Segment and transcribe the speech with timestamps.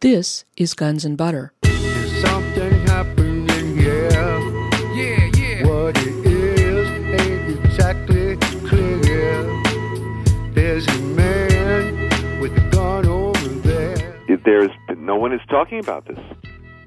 [0.00, 1.54] This is Guns and Butter.
[2.20, 4.10] Something happening here?
[4.92, 5.66] Yeah, yeah.
[5.66, 6.86] What it is
[7.18, 8.36] ain't exactly
[8.68, 9.42] clear.
[10.52, 14.20] There's a man with a gun over there.
[14.28, 16.20] If there's no one is talking about this.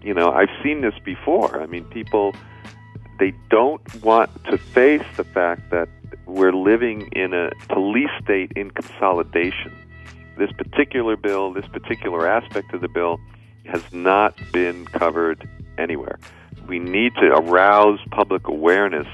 [0.03, 1.59] You know, I've seen this before.
[1.59, 2.35] I mean, people
[3.17, 5.89] they don't want to face the fact that
[6.27, 9.75] we're living in a police state in consolidation.
[10.39, 13.19] This particular bill, this particular aspect of the bill,
[13.65, 15.47] has not been covered
[15.77, 16.17] anywhere.
[16.65, 19.07] We need to arouse public awareness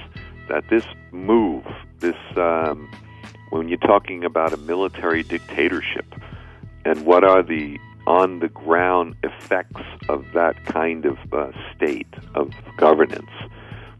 [0.49, 1.65] that this move,
[1.99, 2.91] this um,
[3.49, 6.05] when you're talking about a military dictatorship,
[6.85, 12.51] and what are the on the ground effects of that kind of uh, state of
[12.77, 13.31] governance.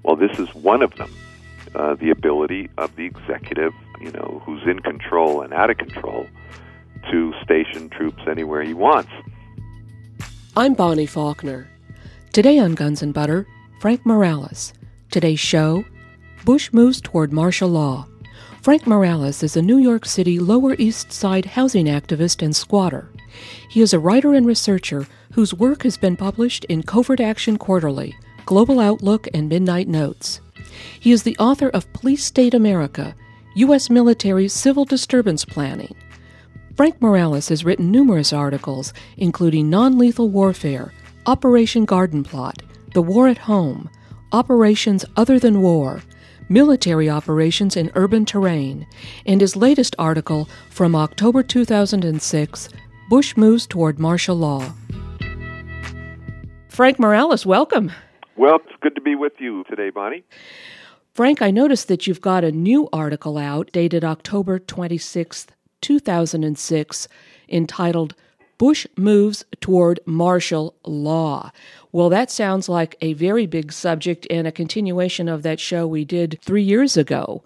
[0.04, 1.12] Well, this is one of them.
[1.74, 6.28] Uh, the ability of the executive, you know, who's in control and out of control,
[7.12, 9.12] to station troops anywhere he wants.
[10.58, 11.68] I'm Bonnie Faulkner.
[12.34, 13.48] Today on Guns and Butter,
[13.80, 14.74] Frank Morales.
[15.12, 15.86] Today's show
[16.46, 18.08] Bush moves toward martial law.
[18.62, 23.10] Frank Morales is a New York City Lower East Side housing activist and squatter.
[23.70, 28.16] He is a writer and researcher whose work has been published in Covert Action Quarterly,
[28.46, 30.40] Global Outlook, and Midnight Notes.
[31.00, 33.16] He is the author of Police State America
[33.56, 33.90] U.S.
[33.90, 35.96] Military Civil Disturbance Planning.
[36.76, 40.92] Frank Morales has written numerous articles, including Non Lethal Warfare,
[41.26, 42.62] Operation Garden Plot,
[42.94, 43.90] The War at Home,
[44.34, 46.02] Operations Other Than War,
[46.50, 48.86] Military Operations in Urban Terrain,
[49.26, 52.70] and his latest article from October 2006
[53.10, 54.74] Bush Moves Toward Martial Law.
[56.68, 57.90] Frank Morales, welcome.
[58.36, 60.26] Well, it's good to be with you today, Bonnie.
[61.14, 65.48] Frank, I noticed that you've got a new article out dated October 26th,
[65.86, 67.08] 2006,
[67.48, 68.16] entitled
[68.58, 71.52] Bush Moves Toward Martial Law.
[71.92, 76.04] Well, that sounds like a very big subject and a continuation of that show we
[76.04, 77.44] did three years ago.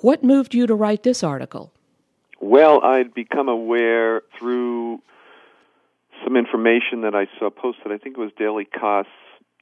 [0.00, 1.72] What moved you to write this article?
[2.40, 5.00] Well, I'd become aware through
[6.24, 7.92] some information that I saw posted.
[7.92, 9.06] I think it was Daily Kos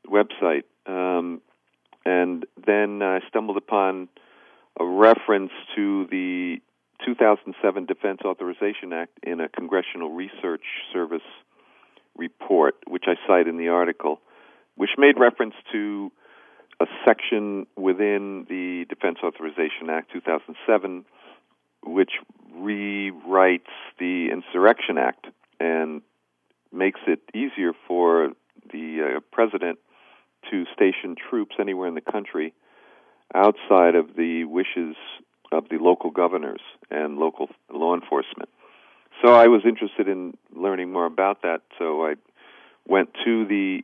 [0.08, 1.42] website, um,
[2.06, 4.08] and then I stumbled upon
[4.80, 6.62] a reference to the
[7.04, 11.22] 2007 Defense Authorization Act in a Congressional Research Service
[12.16, 14.20] report, which I cite in the article,
[14.76, 16.10] which made reference to
[16.80, 21.04] a section within the Defense Authorization Act 2007
[21.86, 22.12] which
[22.56, 25.26] rewrites the Insurrection Act
[25.60, 26.02] and
[26.72, 28.30] makes it easier for
[28.72, 29.78] the uh, president
[30.50, 32.54] to station troops anywhere in the country
[33.34, 34.96] outside of the wishes
[35.54, 36.60] of the local governors
[36.90, 38.48] and local law enforcement.
[39.22, 41.62] So I was interested in learning more about that.
[41.78, 42.14] So I
[42.86, 43.82] went to the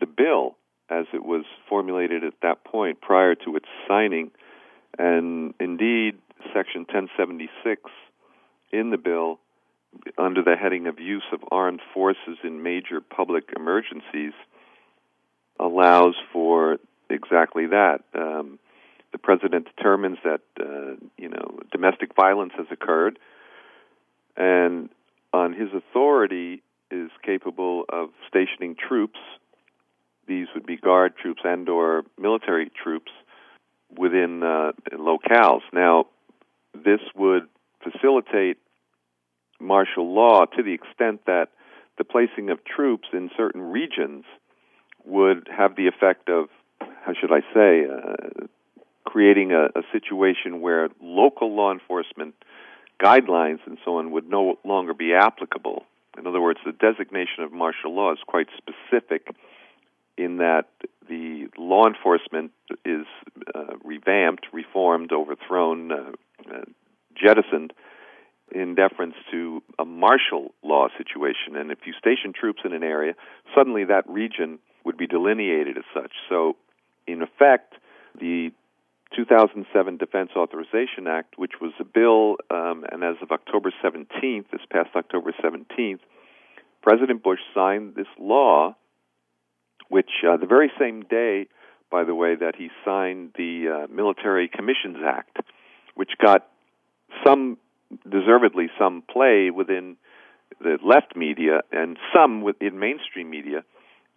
[0.00, 0.56] the bill
[0.88, 4.30] as it was formulated at that point prior to its signing,
[4.98, 6.18] and indeed,
[6.54, 7.82] Section 1076
[8.72, 9.38] in the bill,
[10.18, 14.32] under the heading of use of armed forces in major public emergencies,
[15.60, 16.78] allows for
[17.08, 18.00] exactly that.
[18.14, 18.58] Um,
[19.12, 23.18] the president determines that uh, you know domestic violence has occurred,
[24.36, 24.88] and
[25.32, 29.18] on his authority is capable of stationing troops.
[30.26, 33.10] These would be guard troops and/or military troops
[33.96, 35.62] within uh, locales.
[35.72, 36.06] Now,
[36.74, 37.48] this would
[37.82, 38.58] facilitate
[39.60, 41.48] martial law to the extent that
[41.98, 44.24] the placing of troops in certain regions
[45.04, 46.48] would have the effect of,
[46.80, 48.46] how should I say, uh,
[49.10, 52.34] creating a, a situation where local law enforcement
[53.02, 55.84] guidelines and so on would no longer be applicable.
[56.16, 59.34] In other words, the designation of martial law is quite specific
[60.16, 60.66] in that
[61.08, 62.52] the law enforcement
[62.84, 63.06] is
[63.52, 66.12] uh, revamped, reformed, overthrown, uh,
[66.48, 66.60] uh,
[67.16, 67.72] jettisoned
[68.52, 71.56] in deference to a martial law situation.
[71.56, 73.14] And if you station troops in an area,
[73.56, 76.12] suddenly that region would be delineated as such.
[76.28, 76.56] So,
[77.06, 77.74] in effect,
[78.20, 78.52] the
[79.14, 84.60] 2007 Defense Authorization Act, which was a bill, um, and as of October 17th, this
[84.70, 86.00] past October 17th,
[86.82, 88.76] President Bush signed this law,
[89.88, 91.48] which uh, the very same day,
[91.90, 95.38] by the way, that he signed the uh, Military Commissions Act,
[95.94, 96.46] which got
[97.26, 97.58] some
[98.08, 99.96] deservedly some play within
[100.60, 103.64] the left media and some within mainstream media.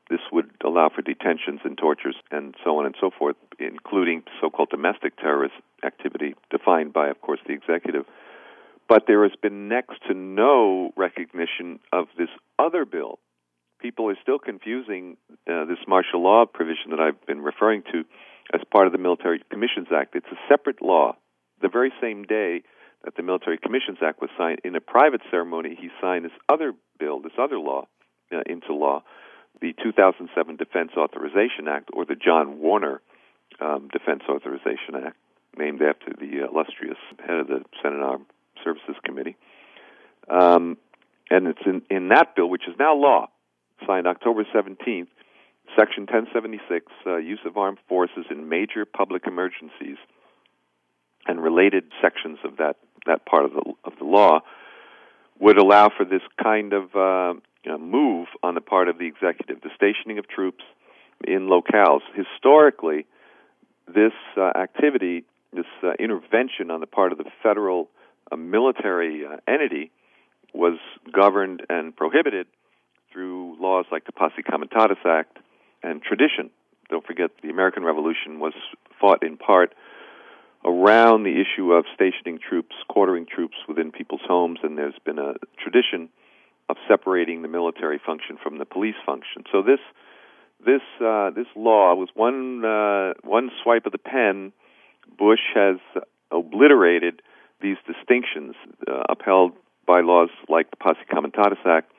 [0.09, 4.49] This would allow for detentions and tortures and so on and so forth, including so
[4.49, 8.05] called domestic terrorist activity, defined by, of course, the executive.
[8.89, 12.29] But there has been next to no recognition of this
[12.59, 13.19] other bill,
[13.83, 18.05] people are still confusing uh, this martial law provision that I've been referring to
[18.53, 20.15] as part of the Military Commissions Act.
[20.15, 21.17] It's a separate law.
[21.61, 22.63] The very same day
[23.03, 26.71] that the Military Commissions Act was signed, in a private ceremony, he signed this other
[26.97, 27.85] bill, this other law,
[28.31, 29.03] uh, into law,
[29.61, 33.01] the 2007 Defense Authorization Act, or the John Warner
[33.61, 35.17] um, Defense Authorization Act,
[35.57, 38.25] named after the illustrious head of the Senate Armed
[38.63, 39.35] Services Committee.
[40.29, 40.77] Um,
[41.29, 43.27] and it's in, in that bill, which is now law,
[43.85, 45.07] signed October 17th,
[45.77, 49.97] Section 1076, uh, use of armed forces in major public emergencies,
[51.25, 54.41] and related sections of that, that part of the, of the law
[55.39, 57.33] would allow for this kind of uh,
[57.77, 60.63] move on the part of the executive, the stationing of troops
[61.25, 62.01] in locales.
[62.15, 63.05] Historically,
[63.87, 67.89] this uh, activity, this uh, intervention on the part of the federal
[68.31, 69.91] uh, military uh, entity,
[70.53, 70.77] was
[71.11, 72.47] governed and prohibited
[73.11, 75.37] through laws like the Posse Comitatus Act
[75.81, 76.49] and tradition.
[76.89, 78.53] Don't forget, the American Revolution was
[78.99, 79.73] fought in part
[80.65, 85.33] around the issue of stationing troops, quartering troops within people's homes, and there's been a
[85.61, 86.09] tradition
[86.69, 89.43] of separating the military function from the police function.
[89.51, 89.79] So this
[90.65, 94.53] this uh, this law was one uh, one swipe of the pen.
[95.17, 95.77] Bush has
[96.31, 97.21] obliterated
[97.61, 98.55] these distinctions
[98.87, 99.51] uh, upheld
[99.85, 101.91] by laws like the Posse Comitatus Act.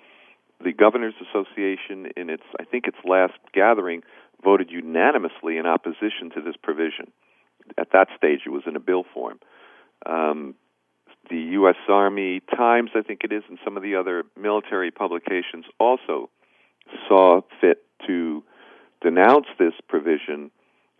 [0.63, 4.03] The Governors Association, in its I think its last gathering,
[4.43, 7.13] voted unanimously in opposition to this provision.
[7.79, 9.41] At that stage, it was in a bill form.
[10.07, 10.55] Um,
[11.31, 11.77] the U.S.
[11.89, 16.29] Army Times, I think it is, and some of the other military publications also
[17.09, 18.43] saw fit to
[19.01, 20.51] denounce this provision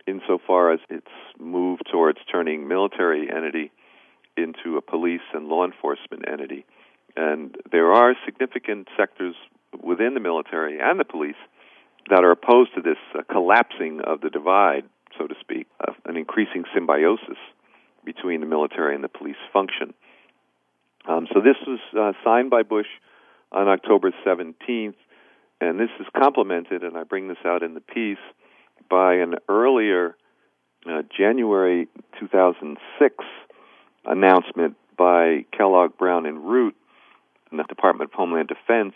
[0.07, 1.07] insofar as its
[1.39, 3.71] move towards turning military entity
[4.37, 6.65] into a police and law enforcement entity.
[7.15, 9.35] And there are significant sectors
[9.81, 11.35] within the military and the police
[12.09, 14.83] that are opposed to this uh, collapsing of the divide,
[15.17, 15.67] so to speak,
[16.05, 17.37] an increasing symbiosis
[18.03, 19.93] between the military and the police function.
[21.07, 22.87] Um, so this was uh, signed by Bush
[23.51, 24.95] on October 17th,
[25.61, 28.17] and this is complemented, and I bring this out in the piece,
[28.89, 30.15] by an earlier
[30.87, 31.87] uh, January
[32.19, 33.15] 2006
[34.05, 36.75] announcement by Kellogg, Brown, and Root
[37.51, 38.93] in the Department of Homeland Defense,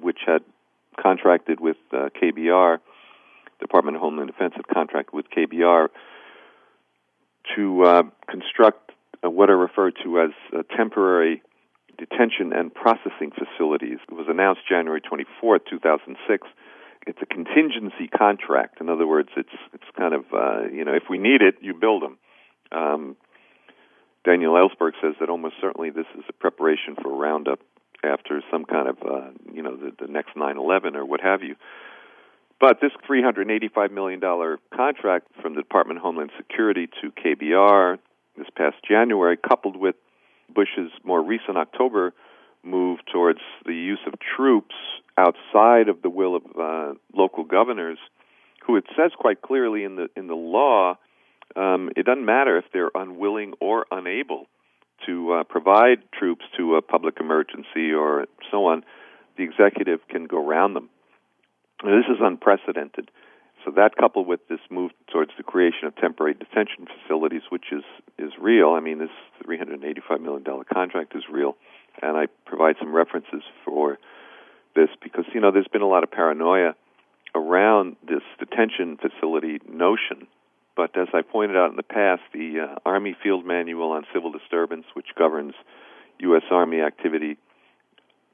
[0.00, 0.42] which had
[1.00, 2.78] contracted with uh, KBR,
[3.60, 5.88] Department of Homeland Defense had contracted with KBR
[7.56, 8.92] to uh, construct
[9.24, 11.42] uh, what are referred to as uh, temporary
[11.98, 13.98] detention and processing facilities.
[14.08, 16.48] It was announced January 24, 2006.
[17.06, 18.80] It's a contingency contract.
[18.80, 21.74] In other words, it's it's kind of uh, you know if we need it, you
[21.74, 22.18] build them.
[22.70, 23.16] Um,
[24.24, 27.60] Daniel Ellsberg says that almost certainly this is a preparation for a Roundup
[28.04, 31.56] after some kind of uh, you know the, the next 9/11 or what have you.
[32.60, 34.20] But this $385 million
[34.74, 37.98] contract from the Department of Homeland Security to KBR
[38.36, 39.94] this past January, coupled with
[40.52, 42.12] Bush's more recent October
[42.64, 44.74] move towards the use of troops
[45.16, 47.98] outside of the will of uh, local governors,
[48.66, 50.96] who it says quite clearly in the in the law,
[51.56, 54.46] um, it doesn't matter if they're unwilling or unable
[55.06, 58.84] to uh, provide troops to a public emergency or so on.
[59.36, 60.90] The executive can go around them.
[61.84, 63.10] Now, this is unprecedented.
[63.64, 67.82] So that coupled with this move towards the creation of temporary detention facilities, which is
[68.18, 68.70] is real.
[68.70, 69.10] I mean, this
[69.44, 71.56] 385 million dollar contract is real,
[72.00, 73.98] and I provide some references for
[74.74, 76.74] this because you know there's been a lot of paranoia
[77.34, 80.26] around this detention facility notion.
[80.76, 84.30] But as I pointed out in the past, the uh, Army Field Manual on Civil
[84.30, 85.54] Disturbance, which governs
[86.20, 86.44] U.S.
[86.50, 87.36] Army activity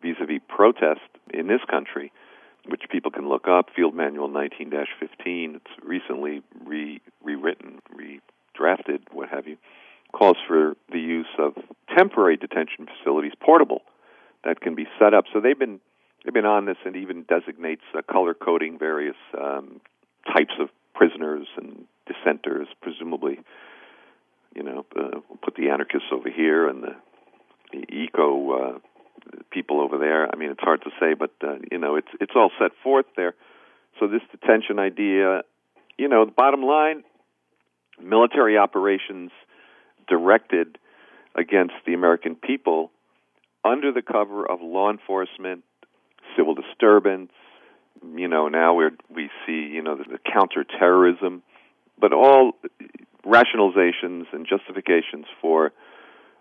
[0.03, 1.01] vis-a-vis protest
[1.33, 2.13] in this country,
[2.67, 5.55] which people can look up, Field Manual 19 15.
[5.57, 9.57] It's recently re- rewritten, redrafted, what have you,
[10.13, 11.55] calls for the use of
[11.97, 13.83] temporary detention facilities, portable,
[14.45, 15.25] that can be set up.
[15.33, 15.81] So they've been
[16.25, 19.81] they've been on this and even designates uh, color coding various um,
[20.33, 23.41] types of prisoners and dissenters, presumably.
[24.55, 26.95] You know, uh, put the anarchists over here and the,
[27.73, 28.79] the eco uh,
[29.51, 30.33] people over there.
[30.33, 33.07] I mean, it's hard to say, but uh, you know, it's it's all set forth
[33.17, 33.35] there.
[34.01, 35.43] So this detention idea,
[35.97, 37.05] you know, the bottom line,
[38.03, 39.31] military operations
[40.09, 40.79] directed
[41.35, 42.91] against the American people
[43.65, 45.65] under the cover of law enforcement,
[46.37, 47.31] civil disturbance.
[48.17, 51.43] You know, now we we see you know the, the counterterrorism,
[51.99, 52.53] but all
[53.25, 55.73] rationalizations and justifications for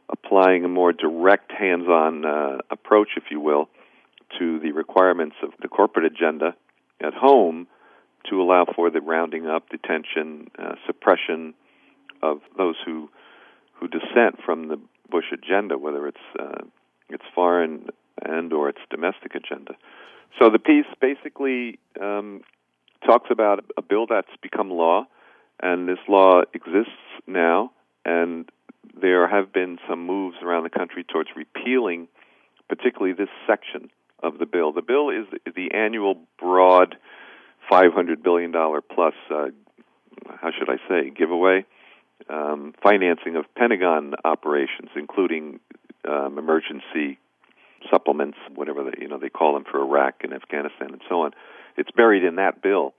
[0.09, 3.69] applying a more direct hands on uh, approach, if you will,
[4.39, 6.55] to the requirements of the corporate agenda
[7.01, 7.67] at home
[8.29, 11.53] to allow for the rounding up, detention, uh, suppression
[12.21, 13.09] of those who
[13.73, 14.79] who dissent from the
[15.09, 16.63] Bush agenda, whether it's uh,
[17.09, 17.87] its foreign
[18.21, 19.73] and or its domestic agenda.
[20.39, 22.41] So the piece basically um,
[23.05, 25.05] talks about a bill that's become law,
[25.61, 26.91] and this law exists
[27.27, 27.71] now,
[28.05, 28.49] and
[28.99, 32.07] there have been some moves around the country towards repealing,
[32.69, 33.89] particularly this section
[34.21, 34.71] of the bill.
[34.71, 35.25] The bill is
[35.55, 36.95] the annual broad
[37.71, 39.47] $500 billion plus, uh,
[40.41, 41.65] how should I say, giveaway
[42.29, 45.59] um, financing of Pentagon operations, including
[46.07, 47.19] um, emergency
[47.91, 51.31] supplements, whatever they, you know they call them for Iraq and Afghanistan and so on.
[51.77, 52.93] It's buried in that bill.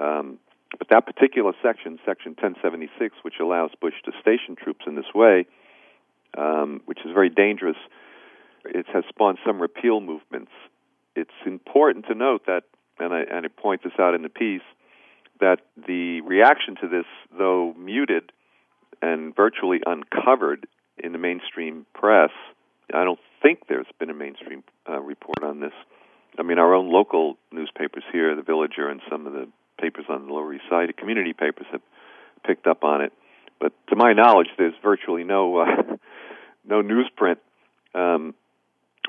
[0.00, 0.38] Um,
[0.78, 5.46] but that particular section, Section 1076, which allows Bush to station troops in this way,
[6.38, 7.76] um, which is very dangerous,
[8.64, 10.52] it has spawned some repeal movements.
[11.16, 12.64] It's important to note that,
[12.98, 14.62] and I, and I point this out in the piece,
[15.40, 18.30] that the reaction to this, though muted
[19.02, 20.66] and virtually uncovered
[21.02, 22.30] in the mainstream press,
[22.92, 25.72] I don't think there's been a mainstream uh, report on this.
[26.38, 29.48] I mean, our own local newspapers here, the Villager, and some of the
[29.80, 31.82] papers on the Lower East Side, community papers have
[32.44, 33.12] picked up on it.
[33.60, 35.66] But to my knowledge, there's virtually no uh,
[36.64, 37.36] no newsprint
[37.94, 38.34] um,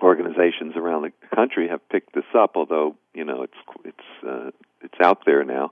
[0.01, 2.51] organizations around the country have picked this up.
[2.55, 3.53] Although you know it's
[3.85, 4.51] it's uh,
[4.81, 5.71] it's out there now.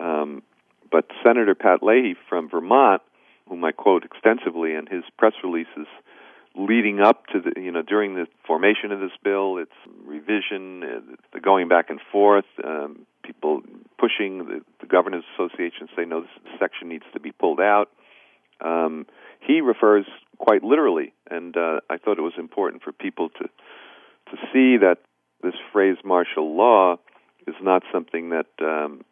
[0.00, 0.42] Um,
[0.90, 3.02] but Senator Pat Leahy from Vermont,
[3.48, 5.86] whom I quote extensively in his press releases
[6.56, 9.72] leading up to the you know during the formation of this bill, its
[10.04, 13.62] revision, uh, the going back and forth, um, people
[13.98, 17.90] pushing the, the governors association say no, this section needs to be pulled out.
[18.60, 19.06] Um,
[19.40, 20.06] he refers
[20.38, 23.48] quite literally, and uh, I thought it was important for people to
[24.30, 24.96] to see that
[25.42, 26.96] this phrase martial law
[27.46, 29.04] is not something that um,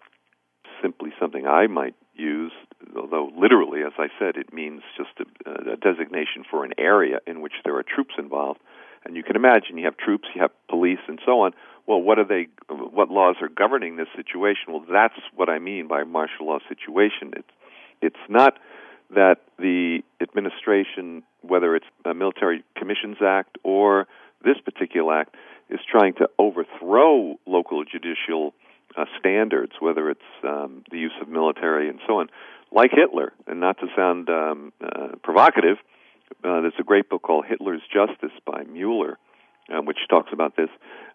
[0.82, 2.52] simply something I might use,
[2.96, 7.40] although literally, as I said, it means just a, a designation for an area in
[7.40, 8.60] which there are troops involved.
[9.04, 11.52] And you can imagine you have troops, you have police, and so on.
[11.86, 12.48] Well, what are they?
[12.68, 14.72] What laws are governing this situation?
[14.72, 17.32] Well, that's what I mean by martial law situation.
[17.36, 17.50] It's
[18.00, 18.58] it's not
[19.10, 24.06] that the administration, whether it's a Military Commissions Act or
[24.42, 25.34] this particular act,
[25.70, 28.54] is trying to overthrow local judicial
[28.96, 32.28] uh, standards, whether it's um, the use of military and so on,
[32.72, 33.32] like Hitler.
[33.46, 35.78] And not to sound um, uh, provocative,
[36.44, 39.18] uh, there's a great book called Hitler's Justice by Mueller,
[39.72, 40.68] uh, which talks about this.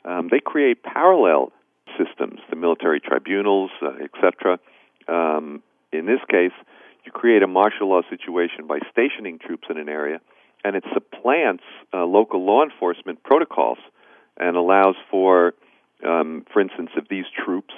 [0.05, 1.51] Um, they create parallel
[1.97, 4.59] systems, the military tribunals, uh, etc.
[5.07, 6.53] Um, in this case,
[7.05, 10.19] you create a martial law situation by stationing troops in an area,
[10.63, 11.63] and it supplants
[11.93, 13.79] uh, local law enforcement protocols
[14.37, 15.53] and allows for
[16.05, 17.73] um, for instance, if these troops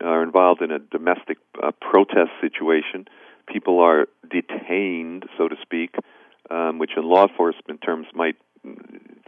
[0.00, 3.06] are involved in a domestic uh, protest situation,
[3.46, 5.94] people are detained, so to speak,
[6.50, 8.36] um, which in law enforcement terms might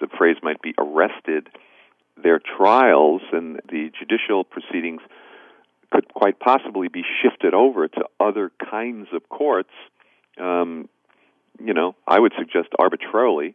[0.01, 1.49] the phrase might be arrested.
[2.23, 5.01] Their trials and the judicial proceedings
[5.91, 9.71] could quite possibly be shifted over to other kinds of courts.
[10.39, 10.89] Um,
[11.63, 13.55] you know, I would suggest arbitrarily,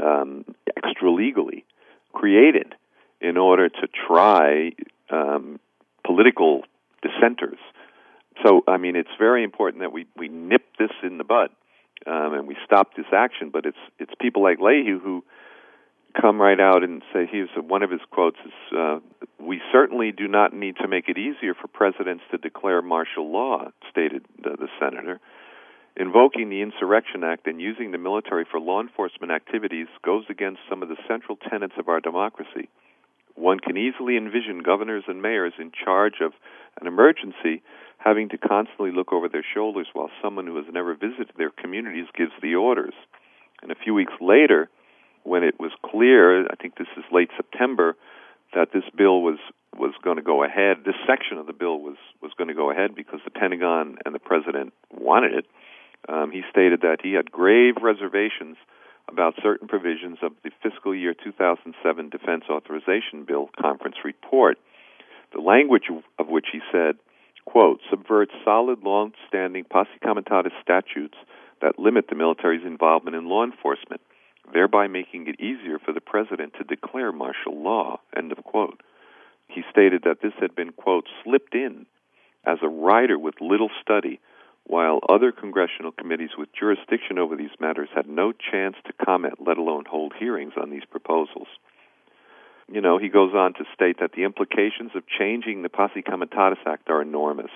[0.00, 0.44] um,
[0.76, 1.64] extra legally
[2.12, 2.74] created
[3.20, 4.72] in order to try
[5.10, 5.58] um,
[6.04, 6.62] political
[7.02, 7.58] dissenters.
[8.44, 11.50] So, I mean, it's very important that we, we nip this in the bud
[12.06, 13.50] um, and we stopped this action.
[13.50, 15.24] But it's it's people like Leahy who
[16.20, 18.98] come right out and say he's one of his quotes is uh,
[19.40, 23.68] we certainly do not need to make it easier for presidents to declare martial law
[23.90, 25.20] stated the, the senator
[25.96, 30.82] invoking the insurrection act and using the military for law enforcement activities goes against some
[30.82, 32.68] of the central tenets of our democracy
[33.34, 36.32] one can easily envision governors and mayors in charge of
[36.80, 37.62] an emergency
[38.04, 42.06] having to constantly look over their shoulders while someone who has never visited their communities
[42.16, 42.92] gives the orders.
[43.62, 44.68] And a few weeks later,
[45.22, 47.96] when it was clear, I think this is late September,
[48.52, 49.38] that this bill was
[49.76, 50.84] was going to go ahead.
[50.84, 54.14] This section of the bill was was going to go ahead because the Pentagon and
[54.14, 55.46] the president wanted it.
[56.06, 58.56] Um, he stated that he had grave reservations
[59.10, 64.58] about certain provisions of the fiscal year 2007 Defense Authorization Bill conference report,
[65.32, 66.96] the language of which he said,
[67.44, 67.80] quote,
[68.14, 71.16] subverts solid, long-standing posse comitatus statutes
[71.60, 74.00] that limit the military's involvement in law enforcement,
[74.52, 78.80] thereby making it easier for the president to declare martial law, end of quote.
[79.48, 81.86] He stated that this had been, quote, slipped in
[82.46, 84.20] as a rider with little study
[84.66, 89.58] while other congressional committees with jurisdiction over these matters had no chance to comment, let
[89.58, 91.48] alone hold hearings on these proposals.
[92.72, 96.58] you know, he goes on to state that the implications of changing the Posse Comitatus
[96.66, 97.50] Act are enormous.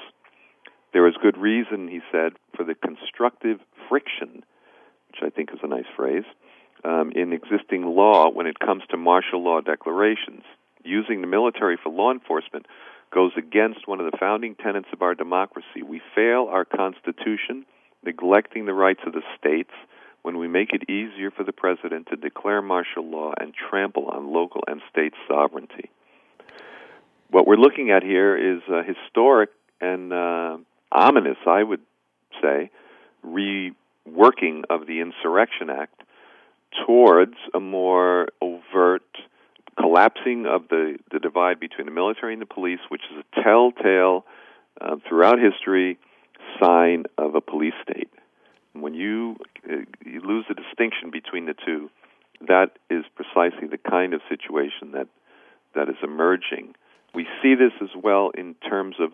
[0.92, 4.42] There is good reason, he said, for the constructive friction,
[5.08, 6.24] which I think is a nice phrase,
[6.84, 10.42] um, in existing law when it comes to martial law declarations.
[10.84, 12.66] Using the military for law enforcement
[13.12, 15.82] goes against one of the founding tenets of our democracy.
[15.82, 17.66] We fail our Constitution,
[18.04, 19.72] neglecting the rights of the states
[20.22, 24.32] when we make it easier for the president to declare martial law and trample on
[24.32, 25.90] local and state sovereignty.
[27.30, 30.58] What we're looking at here is a historic and uh,
[30.92, 31.80] ominous, I would
[32.42, 32.70] say,
[33.24, 36.02] reworking of the Insurrection Act
[36.86, 39.02] towards a more overt
[39.78, 44.24] collapsing of the, the divide between the military and the police, which is a telltale
[44.80, 45.98] uh, throughout history
[46.62, 48.10] sign of a police state.
[48.72, 49.36] When you,
[49.68, 51.90] uh, you lose the distinction between the two,
[52.46, 55.08] that is precisely the kind of situation that
[55.74, 56.74] that is emerging.
[57.14, 59.10] We see this as well in terms of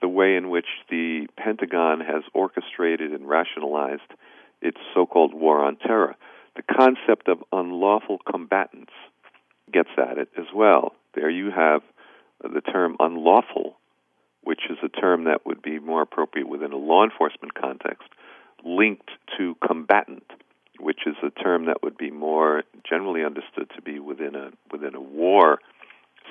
[0.00, 4.12] the way in which the Pentagon has orchestrated and rationalized
[4.60, 6.16] its so-called war on terror.
[6.56, 8.92] The concept of unlawful combatants
[9.72, 10.94] gets at it as well.
[11.14, 11.82] There you have
[12.42, 13.76] the term unlawful,
[14.42, 18.08] which is a term that would be more appropriate within a law enforcement context,
[18.64, 20.30] linked to combatant,
[20.78, 24.94] which is a term that would be more generally understood to be within a within
[24.94, 25.58] a war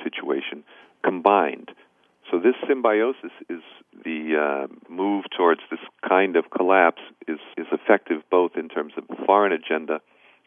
[0.03, 0.63] situation
[1.03, 1.71] combined.
[2.31, 3.61] So this symbiosis is
[4.03, 9.03] the uh, move towards this kind of collapse is is effective both in terms of
[9.25, 10.01] foreign agenda,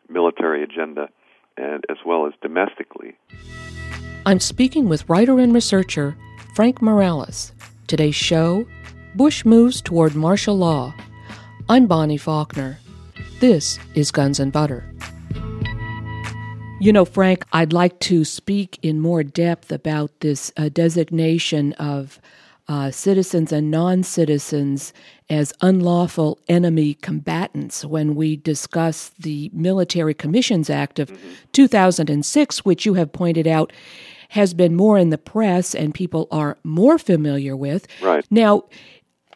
[0.08, 1.08] military agenda,
[1.56, 3.16] and as well as domestically.
[4.26, 6.16] I'm speaking with writer and researcher
[6.54, 7.52] Frank Morales.
[7.86, 8.66] Today's show
[9.14, 10.94] Bush moves toward martial law.
[11.68, 12.78] I'm Bonnie Faulkner.
[13.40, 14.84] This is Guns and Butter.
[16.80, 22.20] You know, Frank, I'd like to speak in more depth about this uh, designation of
[22.68, 24.92] uh, citizens and non citizens
[25.28, 31.28] as unlawful enemy combatants when we discuss the Military Commissions Act of mm-hmm.
[31.52, 33.72] 2006, which you have pointed out
[34.28, 37.88] has been more in the press and people are more familiar with.
[38.00, 38.24] Right.
[38.30, 38.64] Now,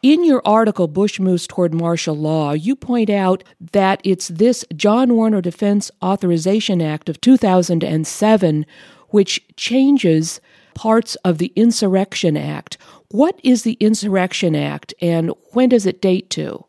[0.03, 5.15] in your article, Bush Moves Toward Martial Law, you point out that it's this John
[5.15, 8.67] Warner Defense Authorization Act of 2007
[9.13, 10.41] which changes
[10.75, 12.79] parts of the Insurrection Act.
[13.11, 16.65] What is the Insurrection Act and when does it date to?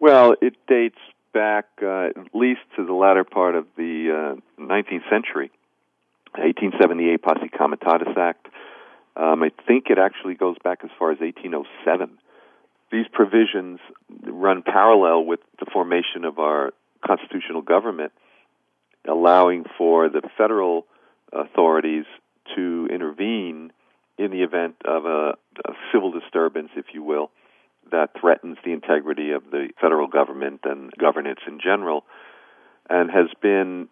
[0.00, 0.98] Well, it dates
[1.32, 5.50] back uh, at least to the latter part of the uh, 19th century,
[6.34, 8.48] 1878 Posse Comitatus Act.
[9.16, 12.18] Um, I think it actually goes back as far as 1807.
[12.92, 13.80] These provisions
[14.24, 16.72] run parallel with the formation of our
[17.04, 18.12] constitutional government,
[19.08, 20.86] allowing for the federal
[21.32, 22.04] authorities
[22.54, 23.72] to intervene
[24.18, 27.30] in the event of a, a civil disturbance, if you will,
[27.90, 32.04] that threatens the integrity of the federal government and governance in general,
[32.88, 33.88] and has been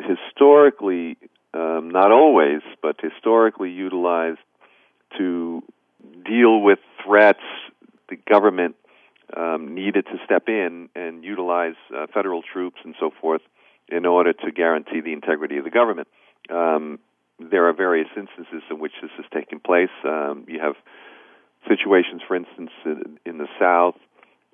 [0.00, 1.16] historically,
[1.54, 4.38] um, not always, but historically utilized
[5.18, 5.62] to
[6.24, 7.40] deal with threats.
[8.08, 8.76] The government
[9.36, 13.42] um, needed to step in and utilize uh, federal troops and so forth
[13.88, 16.08] in order to guarantee the integrity of the government.
[16.50, 16.98] Um,
[17.38, 19.90] there are various instances in which this has taken place.
[20.04, 20.74] Um, you have
[21.68, 23.96] situations, for instance, in, in the South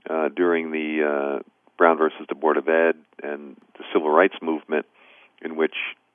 [0.09, 1.43] uh, during the uh,
[1.79, 4.87] Brown versus the Board of Ed and the Civil Rights Movement,
[5.43, 5.75] in which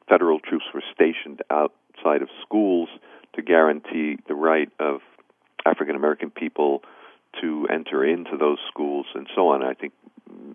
[0.10, 2.90] federal troops were stationed outside of schools
[3.36, 5.02] to guarantee the right of
[5.66, 6.82] African American people
[7.42, 9.64] to enter into those schools and so on.
[9.64, 9.94] I think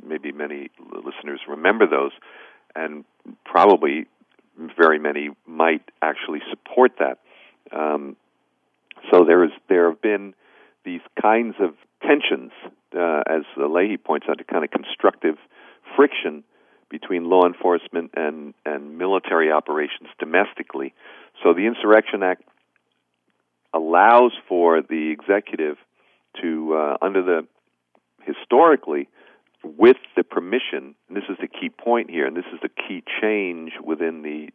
[0.07, 2.12] maybe many listeners remember those,
[2.75, 3.05] and
[3.45, 4.07] probably
[4.77, 7.18] very many might actually support that.
[7.77, 8.16] Um,
[9.11, 10.35] so there is there have been
[10.85, 12.53] these kinds of tensions,
[12.97, 15.37] uh, as Leahy points out, a kind of constructive
[15.97, 16.45] friction
[16.90, 20.95] between law enforcement and and military operations domestically.
[21.42, 22.42] So the Insurrection Act
[23.75, 25.77] allows for the executive
[26.40, 27.47] to, uh, under the
[28.23, 29.09] historically,
[29.64, 33.03] with the permission, and this is the key point here, and this is the key
[33.21, 34.49] change within the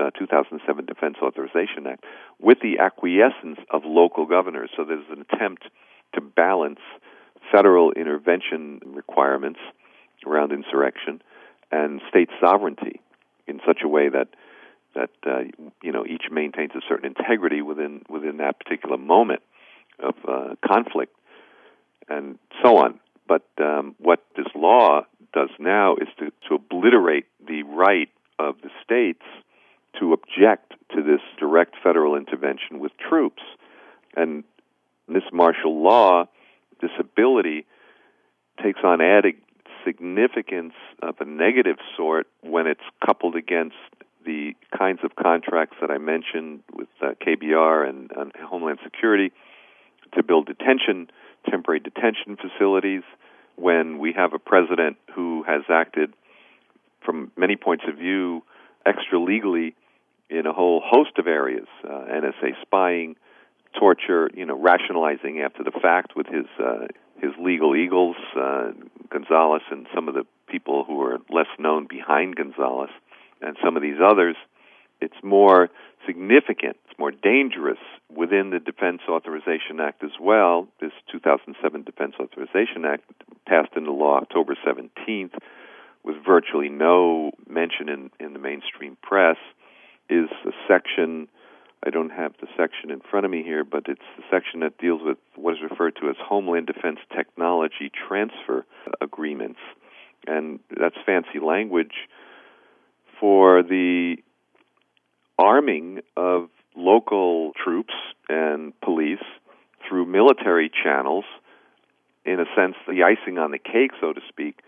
[0.00, 2.04] uh, 2007 Defense Authorization Act,
[2.40, 4.70] with the acquiescence of local governors.
[4.76, 5.64] So there's an attempt
[6.14, 6.80] to balance
[7.50, 9.60] federal intervention requirements
[10.26, 11.20] around insurrection
[11.70, 13.00] and state sovereignty
[13.46, 14.28] in such a way that
[14.94, 15.40] that uh,
[15.82, 19.42] you know each maintains a certain integrity within within that particular moment
[19.98, 21.14] of uh, conflict
[22.12, 23.00] and so on.
[23.26, 28.70] But um, what this law does now is to, to obliterate the right of the
[28.84, 29.22] states
[29.98, 33.42] to object to this direct federal intervention with troops.
[34.16, 34.44] And
[35.08, 36.26] this martial law,
[36.80, 37.66] this ability,
[38.62, 39.34] takes on added
[39.84, 43.76] significance of a negative sort when it's coupled against
[44.24, 49.32] the kinds of contracts that I mentioned with uh, KBR and, and Homeland Security
[50.14, 51.10] to build detention,
[51.48, 53.02] temporary detention facilities,
[53.56, 56.12] when we have a president who has acted
[57.04, 58.42] from many points of view
[58.86, 59.74] extra legally
[60.30, 63.16] in a whole host of areas uh, NSA spying,
[63.78, 66.86] torture, you know, rationalizing after the fact with his uh,
[67.20, 68.72] his legal eagles, uh,
[69.10, 72.90] Gonzales, and some of the people who are less known behind Gonzales,
[73.40, 74.36] and some of these others.
[75.02, 75.68] It's more
[76.06, 77.78] significant, it's more dangerous
[78.14, 80.68] within the Defense Authorization Act as well.
[80.80, 83.04] This 2007 Defense Authorization Act
[83.46, 85.34] passed into law October 17th
[86.04, 89.36] with virtually no mention in, in the mainstream press
[90.08, 91.28] is a section
[91.84, 94.78] I don't have the section in front of me here, but it's the section that
[94.78, 98.64] deals with what is referred to as Homeland Defense Technology Transfer
[99.00, 99.58] Agreements.
[100.26, 102.08] And that's fancy language
[103.18, 104.16] for the
[105.38, 107.94] arming of local troops
[108.28, 109.22] and police
[109.88, 111.24] through military channels,
[112.24, 114.60] in a sense, the icing on the cake, so to speak,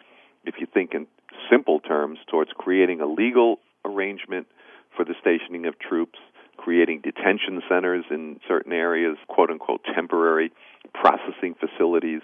[0.44, 1.06] if you think in
[1.50, 4.46] simple terms, towards creating a legal arrangement
[4.94, 6.18] for the stationing of troops,
[6.56, 10.52] creating detention centers in certain areas, quote unquote temporary
[10.92, 12.20] processing facilities,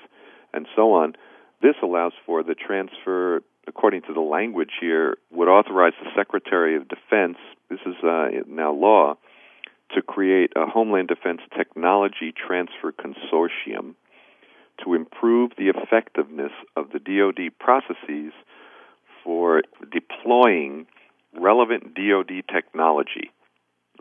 [0.52, 1.14] and so on.
[1.62, 6.88] This allows for the transfer, according to the language here, would authorize the Secretary of
[6.88, 7.36] Defense,
[7.68, 9.16] this is uh, now law,
[9.94, 13.94] to create a Homeland Defense Technology Transfer Consortium
[14.84, 18.32] to improve the effectiveness of the DoD processes
[19.22, 20.86] for deploying
[21.38, 23.30] relevant DoD technology,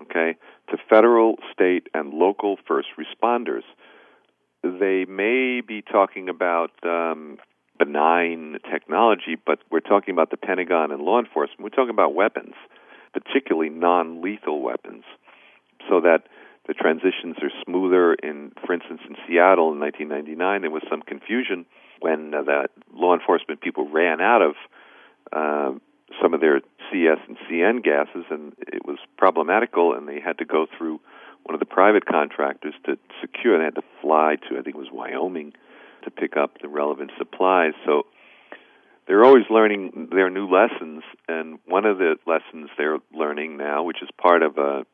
[0.01, 0.35] okay,
[0.69, 3.63] to federal, state, and local first responders.
[4.63, 7.37] They may be talking about um,
[7.79, 11.61] benign technology, but we're talking about the Pentagon and law enforcement.
[11.61, 12.53] We're talking about weapons,
[13.13, 15.05] particularly non lethal weapons,
[15.89, 16.27] so that
[16.67, 18.13] the transitions are smoother.
[18.13, 21.65] In, for instance, in Seattle in 1999, there was some confusion
[22.01, 24.55] when uh, the law enforcement people ran out of
[25.31, 25.71] uh,
[26.21, 26.61] some of their
[26.91, 30.99] CS and CN gases, and it was problematical, and they had to go through
[31.43, 33.57] one of the private contractors to secure.
[33.57, 35.53] They had to fly to, I think it was Wyoming,
[36.03, 37.73] to pick up the relevant supplies.
[37.85, 38.03] So
[39.07, 44.03] they're always learning their new lessons, and one of the lessons they're learning now, which
[44.03, 44.85] is part of a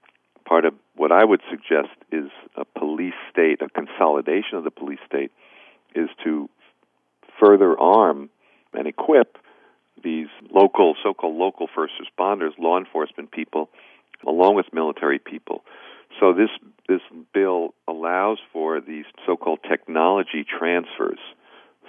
[0.47, 4.99] part of what I would suggest is a police state, a consolidation of the police
[5.05, 5.31] state,
[5.95, 6.49] is to
[7.39, 8.29] further arm
[8.73, 9.37] and equip
[10.03, 13.69] these local, so-called local first responders, law enforcement people,
[14.25, 15.63] along with military people.
[16.19, 16.49] So this
[16.87, 17.01] this
[17.33, 21.19] bill allows for these so-called technology transfers,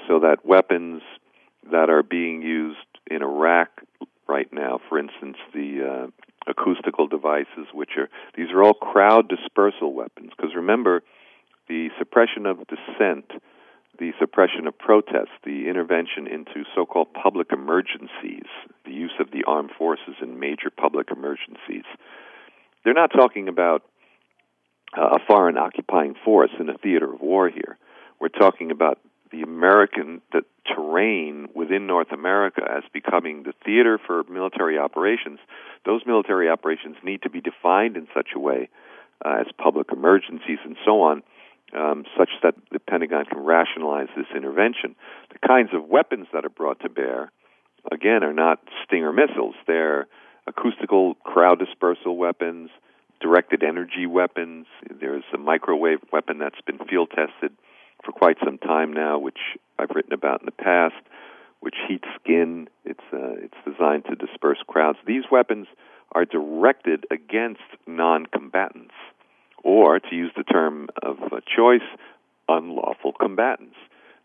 [0.09, 1.03] so that weapons
[1.71, 2.79] that are being used
[3.11, 3.69] in Iraq
[4.27, 9.93] right now, for instance, the uh, acoustical devices, which are these are all crowd dispersal
[9.93, 10.31] weapons.
[10.37, 11.03] Because remember,
[11.69, 13.31] the suppression of dissent
[13.99, 18.47] the suppression of protests, the intervention into so called public emergencies,
[18.85, 21.85] the use of the armed forces in major public emergencies.
[22.85, 23.83] They're not talking about
[24.97, 27.77] a foreign occupying force in a theater of war here.
[28.21, 28.99] We're talking about
[29.31, 35.39] the American the terrain within North America as becoming the theater for military operations.
[35.85, 38.69] Those military operations need to be defined in such a way
[39.25, 41.23] uh, as public emergencies and so on
[41.75, 44.95] um, such that the Pentagon can rationalize this intervention.
[45.33, 47.31] The kinds of weapons that are brought to bear,
[47.91, 49.55] again, are not Stinger missiles.
[49.67, 50.07] They're
[50.47, 52.71] acoustical crowd dispersal weapons,
[53.21, 54.67] directed energy weapons.
[55.01, 57.53] There's a microwave weapon that's been field tested
[58.05, 59.39] for quite some time now, which
[59.79, 60.95] I've written about in the past,
[61.61, 62.69] which heats skin.
[62.85, 64.99] It's uh, it's designed to disperse crowds.
[65.07, 65.67] These weapons
[66.13, 68.95] are directed against non-combatants
[69.65, 71.17] or to use the term of
[71.57, 71.81] choice,
[72.49, 73.75] unlawful combatants.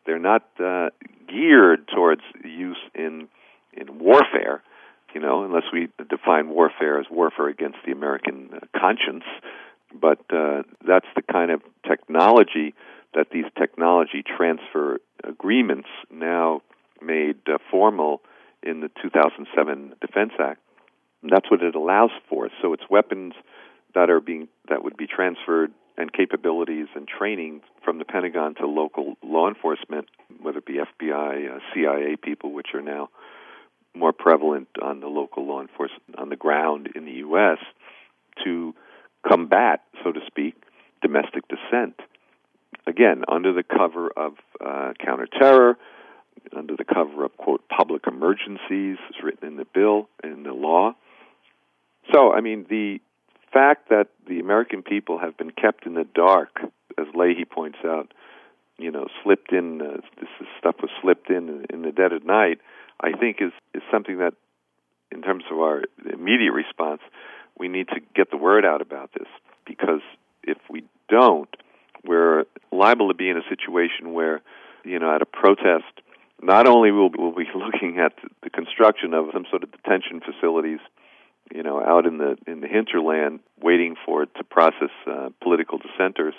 [0.06, 0.90] They're not uh,
[1.28, 3.28] geared towards use in
[3.74, 4.62] in warfare,
[5.14, 9.24] you know, unless we define warfare as warfare against the American uh, conscience.
[9.94, 12.74] But uh, that's the kind of technology
[13.14, 16.62] that these technology transfer agreements now
[17.02, 18.22] made uh, formal
[18.64, 20.62] in the 2007 Defense Act.
[21.22, 22.50] And that's what it allows for.
[22.62, 23.34] So it's weapons
[23.94, 28.66] that are being that would be transferred and capabilities and training from the Pentagon to
[28.66, 30.08] local law enforcement,
[30.42, 33.10] whether it be FBI, uh, CIA people, which are now
[33.96, 37.58] more prevalent on the local law enforcement on the ground in the U.S.
[38.44, 38.74] to
[39.28, 40.56] combat, so to speak,
[41.02, 42.00] domestic dissent.
[42.88, 45.76] Again, under the cover of uh, counterterror,
[46.56, 50.94] under the cover of quote public emergencies, is written in the bill in the law.
[52.12, 53.00] So, I mean, the
[53.54, 56.60] fact that the American people have been kept in the dark,
[56.98, 58.14] as Leahy points out,
[58.78, 59.82] you know, slipped in.
[59.82, 62.60] Uh, this stuff was slipped in in the dead of night.
[63.02, 64.34] I think is is something that,
[65.12, 67.02] in terms of our immediate response,
[67.58, 69.28] we need to get the word out about this
[69.66, 70.02] because
[70.44, 71.50] if we don't,
[72.06, 74.42] we're liable to be in a situation where,
[74.84, 76.02] you know, at a protest,
[76.42, 80.80] not only will we'll be looking at the construction of some sort of detention facilities,
[81.54, 85.78] you know, out in the in the hinterland, waiting for it to process uh, political
[85.78, 86.34] dissenters.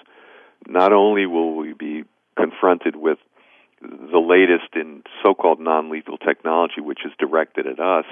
[0.66, 2.05] Not only will we be
[2.37, 3.18] confronted with
[3.83, 8.05] the latest in so-called non-lethal technology, which is directed at us,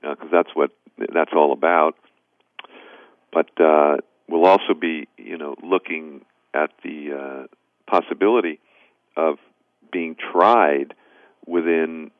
[0.00, 0.70] because uh, that's what
[1.12, 1.96] that's all about.
[3.32, 3.96] But uh,
[4.28, 7.46] we'll also be, you know, looking at the uh,
[7.90, 8.60] possibility
[9.16, 9.38] of
[9.92, 10.94] being tried
[11.46, 12.10] within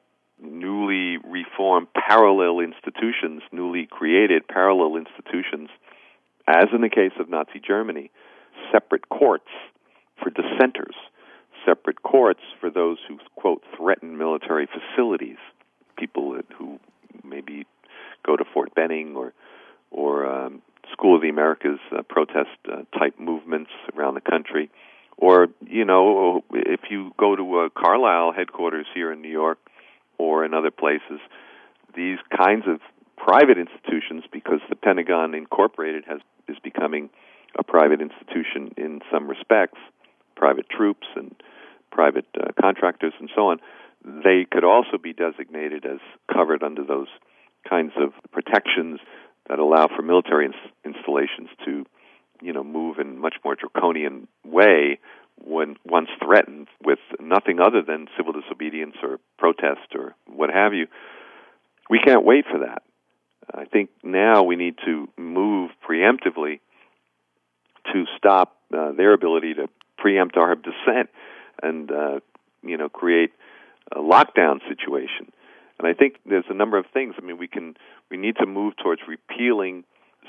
[0.42, 5.68] newly reformed parallel institutions, newly created parallel institutions,
[6.46, 8.10] as in the case of Nazi Germany,
[8.72, 9.48] separate courts
[10.22, 10.94] for dissenters,
[11.66, 15.38] separate courts for those who, quote, threaten military facilities,
[15.96, 16.78] people who
[17.24, 17.66] maybe
[18.24, 19.32] go to Fort Benning or,
[19.90, 24.70] or um, School of the Americas uh, protest uh, type movements around the country.
[25.16, 29.58] Or, you know, if you go to a Carlyle headquarters here in New York
[30.18, 31.20] or in other places,
[31.94, 32.80] these kinds of
[33.16, 37.10] private institutions, because the Pentagon Incorporated has is becoming
[37.58, 39.78] a private institution in some respects,
[40.36, 41.34] private troops and
[41.90, 43.58] private uh, contractors and so on,
[44.04, 45.98] they could also be designated as
[46.32, 47.08] covered under those
[47.68, 49.00] kinds of protections
[49.48, 51.84] that allow for military ins- installations to,
[52.40, 54.98] you know, move in much more draconian way
[55.42, 60.86] when once threatened with nothing other than civil disobedience or protest or what have you.
[61.88, 62.82] We can't wait for that.
[63.52, 66.60] I think now we need to move preemptively
[67.92, 69.68] to stop uh, their ability to
[70.00, 71.10] preempt our dissent
[71.62, 72.20] and uh,
[72.62, 73.32] you know create
[73.92, 75.32] a lockdown situation.
[75.78, 77.14] And I think there's a number of things.
[77.18, 77.76] I mean, we can
[78.10, 79.84] we need to move towards repealing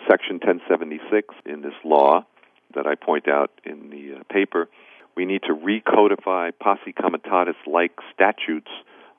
[0.10, 2.26] Section 1076 in this law
[2.74, 4.70] that I point out in the uh, paper.
[5.16, 8.72] We need to recodify posse comitatus like statutes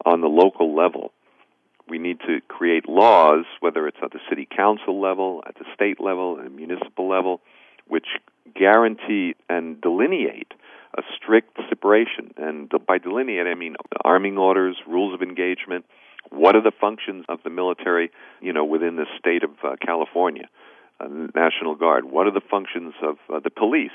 [0.04, 1.12] on the local level.
[1.88, 6.00] We need to create laws, whether it's at the city council level, at the state
[6.00, 7.40] level, and municipal level,
[7.88, 8.06] which
[8.54, 10.52] guarantee and delineate
[10.96, 12.32] a strict separation.
[12.36, 15.84] And by delineate, I mean arming orders, rules of engagement,
[16.30, 20.48] what are the functions of the military, you know, within the state of uh, California,
[21.00, 22.04] uh, National Guard?
[22.04, 23.90] What are the functions of uh, the police?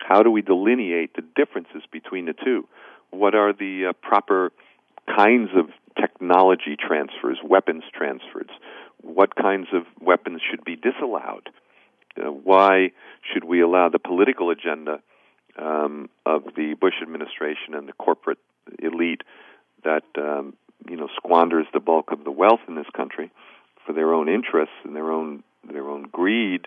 [0.00, 2.66] How do we delineate the differences between the two?
[3.10, 4.52] What are the uh, proper
[5.06, 5.70] kinds of
[6.00, 8.50] technology transfers, weapons transfers?
[9.02, 11.48] What kinds of weapons should be disallowed?
[12.18, 12.90] Uh, why
[13.32, 15.00] should we allow the political agenda
[15.58, 18.38] um, of the Bush administration and the corporate
[18.78, 19.22] elite
[19.84, 20.54] that um,
[20.88, 23.30] you know squanders the bulk of the wealth in this country
[23.86, 26.66] for their own interests and their own their own greed.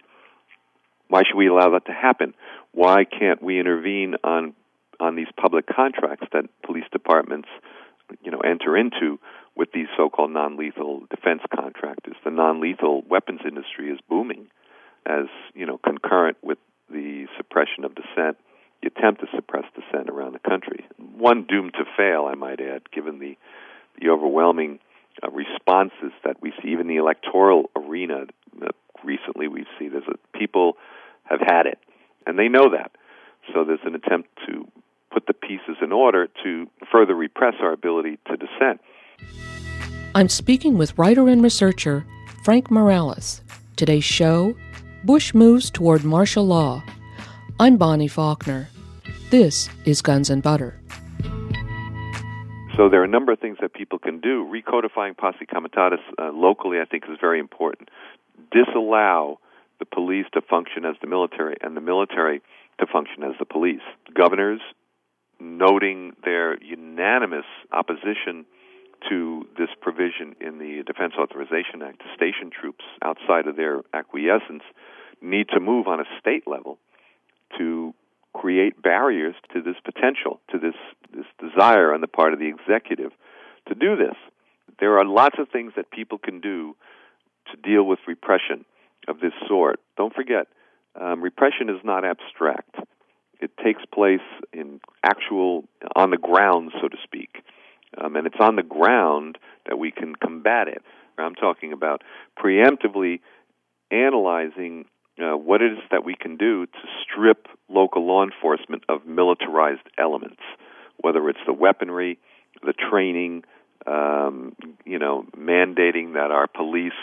[1.08, 2.34] Why should we allow that to happen?
[2.72, 4.54] Why can't we intervene on
[5.00, 7.50] on these public contracts that police departments
[8.24, 9.20] you know enter into
[9.56, 12.16] with these so-called non-lethal defense contractors?
[12.24, 14.48] The non-lethal weapons industry is booming
[15.06, 16.58] as you know concurrent with
[16.90, 18.38] the suppression of dissent
[18.82, 20.86] the attempt to suppress dissent around the country.
[20.98, 23.38] One doomed to fail, I might add, given the
[24.00, 24.80] the overwhelming
[25.22, 28.26] uh, responses that we see, even the electoral arena.
[28.62, 28.68] Uh,
[29.04, 30.78] recently, we see there's people
[31.24, 31.78] have had it,
[32.26, 32.92] and they know that.
[33.54, 34.68] So there's an attempt to
[35.12, 38.82] put the pieces in order to further repress our ability to dissent.
[40.16, 42.06] I'm speaking with writer and researcher
[42.44, 43.42] Frank Morales.
[43.76, 44.56] Today's show
[45.04, 46.84] Bush moves toward martial law.
[47.60, 48.70] I'm Bonnie Faulkner.
[49.32, 50.80] This is Guns and Butter.
[52.78, 54.48] So there are a number of things that people can do.
[54.48, 57.90] Recodifying posse comitatus uh, locally, I think, is very important.
[58.52, 59.40] Disallow
[59.80, 62.42] the police to function as the military and the military
[62.80, 63.82] to function as the police.
[64.14, 64.62] Governors,
[65.40, 68.46] noting their unanimous opposition
[69.10, 74.64] to this provision in the Defense Authorization Act to station troops outside of their acquiescence,
[75.22, 76.78] need to move on a state level
[77.58, 77.94] to
[78.34, 80.76] create barriers to this potential, to this
[81.14, 83.12] this desire on the part of the executive
[83.68, 84.16] to do this.
[84.80, 86.76] There are lots of things that people can do
[87.52, 88.66] to deal with repression
[89.08, 89.80] of this sort.
[89.98, 90.48] Don't forget,
[91.00, 92.76] um, repression is not abstract.
[93.40, 94.22] It takes place
[94.54, 97.44] in actual, on the ground, so to speak.
[97.98, 100.82] Um, and it's on the ground that we can combat it.
[101.18, 102.04] I'm talking about
[102.42, 103.20] preemptively
[103.92, 104.86] analyzing
[105.22, 109.88] uh, what it is that we can do to strip local law enforcement of militarized
[109.98, 110.42] elements,
[111.00, 112.20] whether it's the weaponry,
[112.64, 113.44] the training,
[113.88, 114.56] um,
[114.86, 116.94] you know, mandating that our police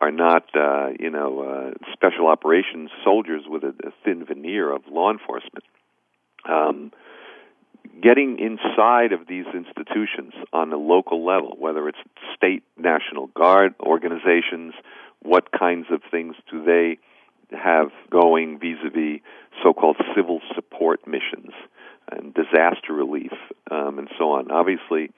[0.00, 4.82] are not, uh, you know, uh, special operations soldiers with a, a thin veneer of
[4.90, 5.64] law enforcement.
[6.48, 6.92] Um,
[8.02, 11.98] getting inside of these institutions on a local level, whether it's
[12.34, 14.74] state National Guard organizations,
[15.22, 16.98] what kinds of things do they
[17.52, 19.20] have going vis-a-vis
[19.62, 21.52] so-called civil support missions
[22.10, 23.32] and disaster relief
[23.70, 24.50] um, and so on.
[24.50, 25.10] Obviously,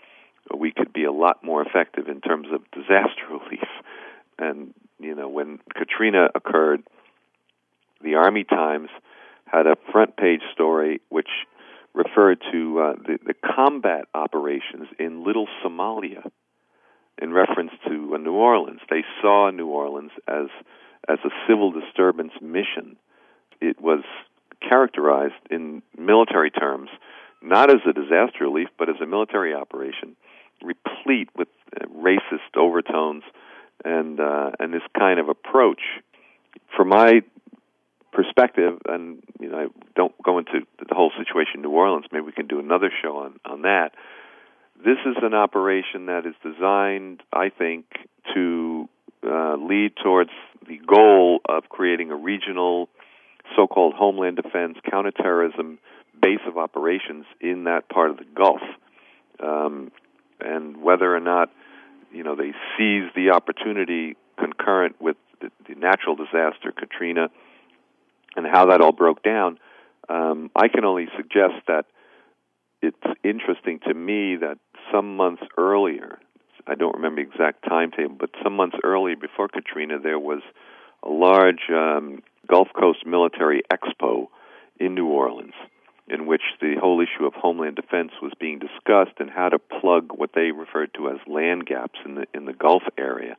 [0.57, 3.69] we could be a lot more effective in terms of disaster relief.
[4.39, 6.83] And you know, when Katrina occurred,
[8.03, 8.89] the Army Times
[9.47, 11.29] had a front page story which
[11.95, 16.31] referred to uh, the, the combat operations in Little Somalia
[17.21, 18.81] in reference to uh, New Orleans.
[18.89, 20.47] They saw New Orleans as
[21.09, 22.97] as a civil disturbance mission.
[23.61, 24.05] It was
[24.61, 26.91] characterized in military terms
[27.43, 30.17] not as a disaster relief, but as a military operation,
[30.63, 33.25] replete with uh, racist overtones
[33.85, 35.81] and uh, and this kind of approach.
[36.77, 37.23] From my
[38.13, 42.07] perspective, and you know, I don't go into the whole situation in New Orleans.
[42.13, 43.91] Maybe we can do another show on on that.
[44.77, 47.87] This is an operation that is designed, I think,
[48.35, 48.89] to
[49.27, 50.31] uh, lead towards
[50.67, 52.89] the goal of creating a regional,
[53.57, 55.79] so-called homeland defense, counterterrorism
[56.21, 58.61] base of operations in that part of the Gulf.
[59.43, 59.91] Um,
[60.41, 61.51] and whether or not
[62.13, 67.29] you know they seize the opportunity concurrent with the, the natural disaster Katrina
[68.37, 69.59] and how that all broke down,
[70.09, 71.87] um, I can only suggest that
[72.81, 74.59] it's interesting to me that
[74.93, 76.19] some months earlier,
[76.67, 80.43] I don't remember the exact timetable, but some months earlier before Katrina, there was
[81.03, 84.29] a large um, Gulf Coast military expo
[84.79, 85.55] in New Orleans
[86.09, 90.11] in which the whole issue of homeland defense was being discussed and how to plug
[90.15, 93.37] what they referred to as land gaps in the in the Gulf area.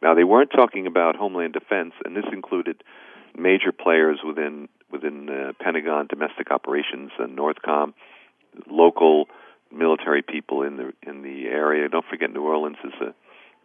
[0.00, 2.82] Now they weren't talking about homeland defense, and this included
[3.36, 7.94] major players within within the Pentagon domestic operations and Northcom,
[8.70, 9.28] local
[9.72, 11.88] military people in the in the area.
[11.88, 13.14] Don't forget, New Orleans is a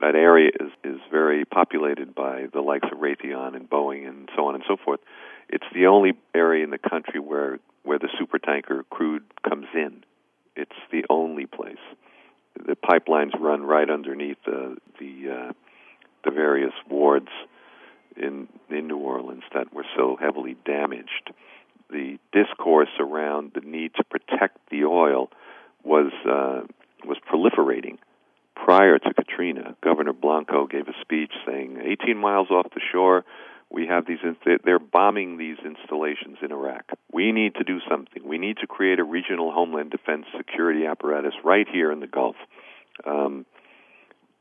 [0.02, 4.48] that area is is very populated by the likes of Raytheon and Boeing and so
[4.48, 5.00] on and so forth.
[5.50, 10.04] It's the only area in the country where where the supertanker crude comes in.
[10.56, 11.78] It's the only place.
[12.56, 15.54] The pipelines run right underneath the the uh,
[16.24, 17.30] the various wards
[18.16, 21.32] in in New Orleans that were so heavily damaged.
[21.90, 25.32] The discourse around the need to protect the oil
[25.84, 26.62] was uh,
[27.06, 27.98] was proliferating
[28.56, 29.76] prior to Katrina.
[29.84, 33.24] Governor Blanco gave a speech saying, 18 miles off the shore,
[33.72, 34.18] we have these.
[34.66, 36.86] They're bombing these installations in Iraq.
[37.14, 38.28] We need to do something.
[38.28, 42.36] We need to create a regional homeland defense security apparatus right here in the Gulf.
[43.06, 43.46] Um,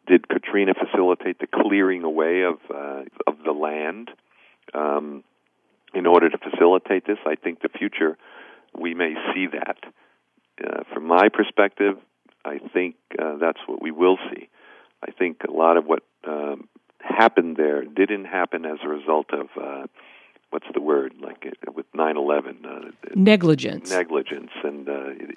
[0.07, 4.11] did Katrina facilitate the clearing away of uh, of the land
[4.73, 5.23] um,
[5.93, 7.19] in order to facilitate this?
[7.27, 8.17] I think the future
[8.79, 9.77] we may see that.
[10.63, 11.97] Uh, from my perspective,
[12.45, 14.49] I think uh, that's what we will see.
[15.07, 16.69] I think a lot of what um,
[17.01, 19.87] happened there didn't happen as a result of uh,
[20.51, 24.93] what's the word like it, with 9/11 uh, negligence, negligence, and uh,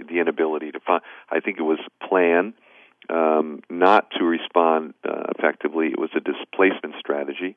[0.07, 1.01] the inability to find.
[1.29, 2.53] I think it was planned
[3.09, 5.87] um, not to respond uh, effectively.
[5.87, 7.55] It was a displacement strategy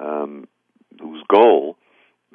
[0.00, 0.46] um,
[1.00, 1.76] whose goal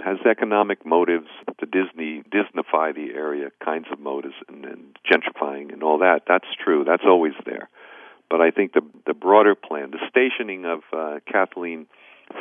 [0.03, 1.27] has economic motives
[1.59, 6.21] to Disney Disneyfy the area kinds of motives and, and gentrifying and all that.
[6.27, 6.83] That's true.
[6.85, 7.69] That's always there.
[8.29, 11.87] But I think the the broader plan, the stationing of uh, Kathleen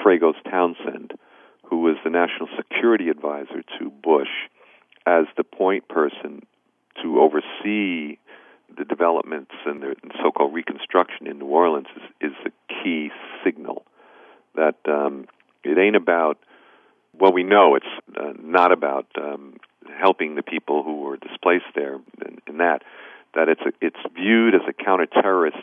[0.05, 1.13] Fragos Townsend,
[1.63, 4.29] who was the national security advisor to Bush,
[5.07, 6.47] as the point person
[7.03, 8.19] to oversee
[8.77, 13.11] the developments and the so-called reconstruction in New Orleans is, is the key
[13.43, 13.85] signal
[14.55, 15.27] that um,
[15.65, 16.39] it ain't about.
[17.19, 19.57] Well, we know it's uh, not about um,
[19.99, 21.95] helping the people who were displaced there
[22.25, 22.83] in, in that.
[23.35, 25.59] That it's a, it's viewed as a counter-terrorist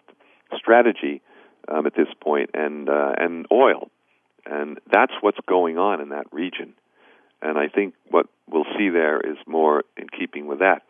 [0.55, 1.21] strategy
[1.67, 3.89] um, at this point, and uh, and oil,
[4.45, 6.73] and that's what's going on in that region.
[7.41, 10.83] And I think what we'll see there is more in keeping with that.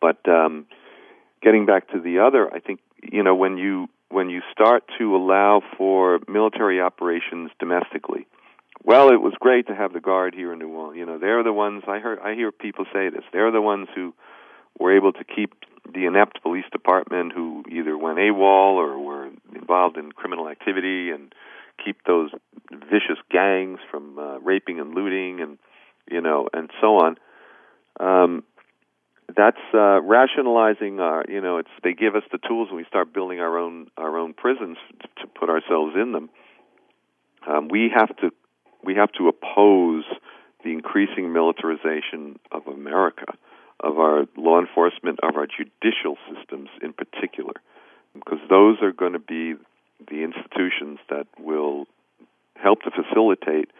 [0.00, 0.66] But um,
[1.42, 5.16] getting back to the other, I think you know when you when you start to
[5.16, 8.26] allow for military operations domestically.
[8.84, 10.98] Well, it was great to have the guard here in New Orleans.
[10.98, 12.18] You know, they're the ones I heard.
[12.20, 13.24] I hear people say this.
[13.32, 14.14] They're the ones who
[14.78, 15.52] were able to keep
[15.92, 21.34] the inept police department, who either went AWOL or were involved in criminal activity, and
[21.84, 22.30] keep those
[22.70, 25.58] vicious gangs from uh, raping and looting, and
[26.10, 27.16] you know, and so on.
[28.00, 28.44] Um,
[29.36, 33.12] that's uh, rationalizing our you know it's they give us the tools and we start
[33.12, 34.78] building our own our own prisons
[35.20, 36.30] to, put ourselves in them
[37.46, 38.30] um, we have to
[38.84, 40.04] we have to oppose
[40.64, 43.26] the increasing militarization of America
[43.80, 47.54] of our law enforcement of our judicial systems in particular
[48.14, 49.54] because those are going to be
[50.08, 51.86] the institutions that will
[52.54, 53.70] help to facilitate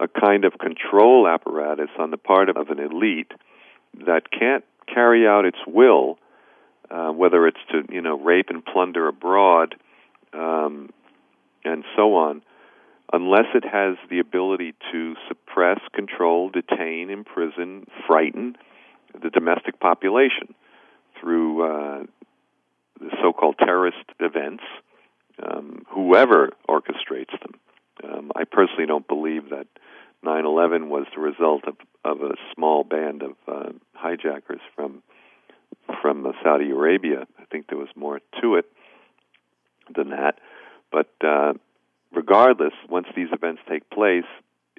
[0.00, 3.32] a kind of control apparatus on the part of an elite
[4.06, 6.18] that can't carry out its will,
[6.90, 9.74] uh, whether it's to you know rape and plunder abroad,
[10.32, 10.90] um,
[11.64, 12.42] and so on,
[13.12, 18.56] unless it has the ability to suppress, control, detain, imprison, frighten
[19.20, 20.54] the domestic population
[21.20, 22.02] through uh,
[23.00, 24.62] the so-called terrorist events,
[25.42, 27.58] um, whoever orchestrates them.
[28.04, 29.66] Um, I personally don't believe that
[30.24, 35.02] 9/11 was the result of of a small band of uh, hijackers from
[36.00, 37.26] from uh, Saudi Arabia.
[37.38, 38.66] I think there was more to it
[39.94, 40.38] than that.
[40.92, 41.54] But uh,
[42.12, 44.24] regardless, once these events take place,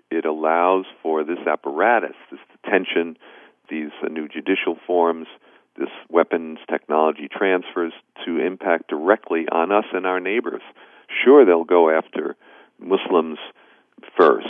[0.10, 3.18] it allows for this apparatus, this detention,
[3.70, 5.28] these uh, new judicial forms,
[5.78, 7.94] this weapons technology transfers
[8.26, 10.62] to impact directly on us and our neighbors.
[11.24, 12.36] Sure, they'll go after
[12.80, 13.40] Muslims
[14.18, 14.48] first,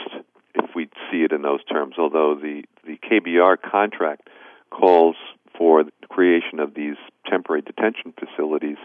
[0.56, 4.30] if we see it in those terms, although the, the KBR contract
[4.72, 5.16] calls
[5.58, 6.96] for the creation of these
[7.30, 8.78] temporary detention facilities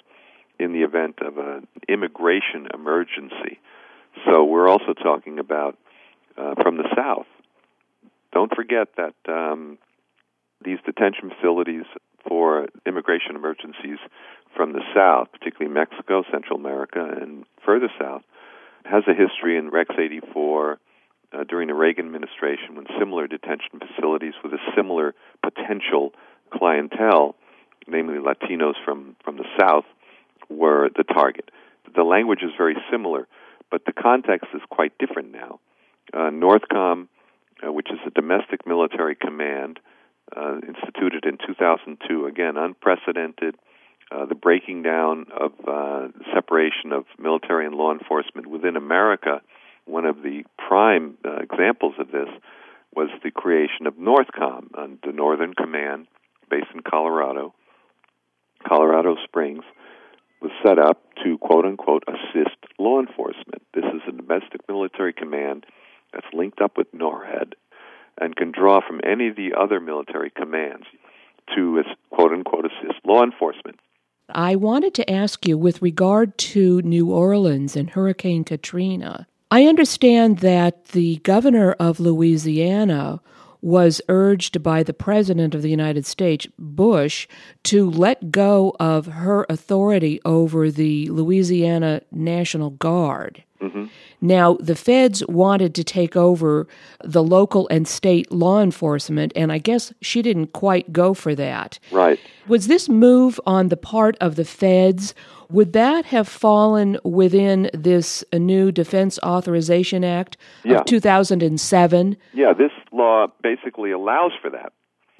[0.59, 3.59] in the event of an immigration emergency.
[4.25, 5.77] So we're also talking about
[6.37, 7.27] uh, from the South.
[8.33, 9.79] Don't forget that um,
[10.65, 11.85] these detention facilities
[12.27, 13.99] for immigration emergencies
[14.55, 18.23] from the South, particularly Mexico, Central America, and further south,
[18.85, 20.79] has a history in Rex 84
[21.33, 26.13] uh, during the Reagan administration when similar detention facilities with a similar potential
[26.53, 27.37] clientele,
[27.87, 29.85] namely Latinos from, from the South,
[30.49, 31.51] were the target.
[31.95, 33.27] The language is very similar,
[33.71, 35.61] but the context is quite different now.
[36.13, 37.09] Uh, Northcom,
[37.67, 39.81] uh, which is a domestic military command
[40.37, 43.57] uh, instituted in 2002, again, unprecedented.
[44.11, 49.41] Uh, the breaking down of uh, separation of military and law enforcement within America
[49.87, 52.29] one of the prime uh, examples of this
[52.95, 54.71] was the creation of Northcom,
[55.05, 56.07] the Northern Command,
[56.51, 57.55] based in Colorado.
[58.67, 59.63] Colorado Springs
[60.41, 63.63] was set up to quote unquote assist law enforcement.
[63.75, 65.67] This is a domestic military command
[66.13, 67.55] that's linked up with NORAD
[68.21, 70.87] and can draw from any of the other military commands
[71.55, 73.79] to quote unquote assist law enforcement.
[74.29, 79.27] I wanted to ask you with regard to New Orleans and Hurricane Katrina.
[79.51, 83.21] I understand that the governor of Louisiana
[83.67, 87.27] was urged by the President of the United States, Bush,
[87.65, 93.43] to let go of her authority over the Louisiana National Guard.
[93.61, 93.87] Mm-hmm.
[94.21, 96.67] Now, the feds wanted to take over
[97.03, 101.79] the local and state law enforcement, and I guess she didn't quite go for that.
[101.91, 102.19] Right.
[102.49, 105.15] Was this move on the part of the feds?
[105.51, 110.83] Would that have fallen within this new Defense Authorization Act of yeah.
[110.83, 112.17] 2007?
[112.33, 114.73] Yeah, this law basically allows for that.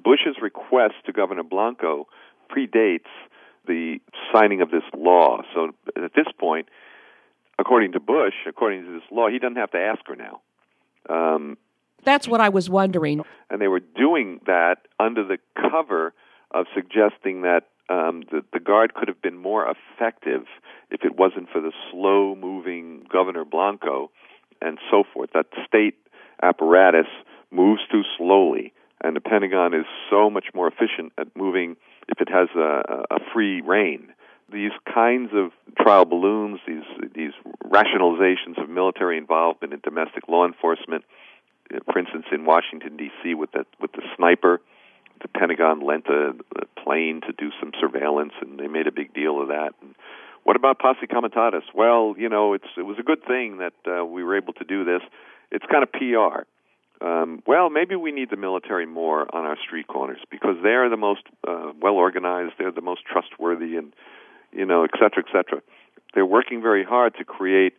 [0.03, 2.07] Bush's request to Governor Blanco
[2.49, 3.07] predates
[3.67, 3.99] the
[4.33, 5.41] signing of this law.
[5.53, 6.69] So at this point,
[7.59, 10.41] according to Bush, according to this law, he doesn't have to ask her now.
[11.09, 11.57] Um,
[12.03, 13.23] That's what I was wondering.
[13.49, 16.13] And they were doing that under the cover
[16.51, 20.43] of suggesting that um, the, the guard could have been more effective
[20.91, 24.11] if it wasn't for the slow moving Governor Blanco
[24.61, 25.29] and so forth.
[25.33, 25.95] That state
[26.41, 27.07] apparatus
[27.51, 31.77] moves too slowly, and the Pentagon is so much more efficient at moving
[32.09, 34.09] if it has a, a free reign.
[34.51, 36.83] These kinds of trial balloons, these
[37.13, 37.33] these
[37.65, 41.03] rationalizations of military involvement in domestic law enforcement,
[41.91, 43.33] for instance, in Washington D.C.
[43.33, 44.61] with the with the sniper,
[45.21, 49.13] the Pentagon lent a, a plane to do some surveillance, and they made a big
[49.13, 49.73] deal of that.
[49.81, 49.95] And
[50.43, 51.63] what about posse comitatus?
[51.73, 54.63] Well, you know, it's it was a good thing that uh, we were able to
[54.63, 55.01] do this.
[55.51, 56.45] It's kind of PR.
[56.99, 60.89] Um, well, maybe we need the military more on our street corners because they are
[60.89, 63.93] the most uh, well organized, they're the most trustworthy, and
[64.51, 65.61] you know, et cetera, et cetera.
[66.13, 67.73] they're working very hard to create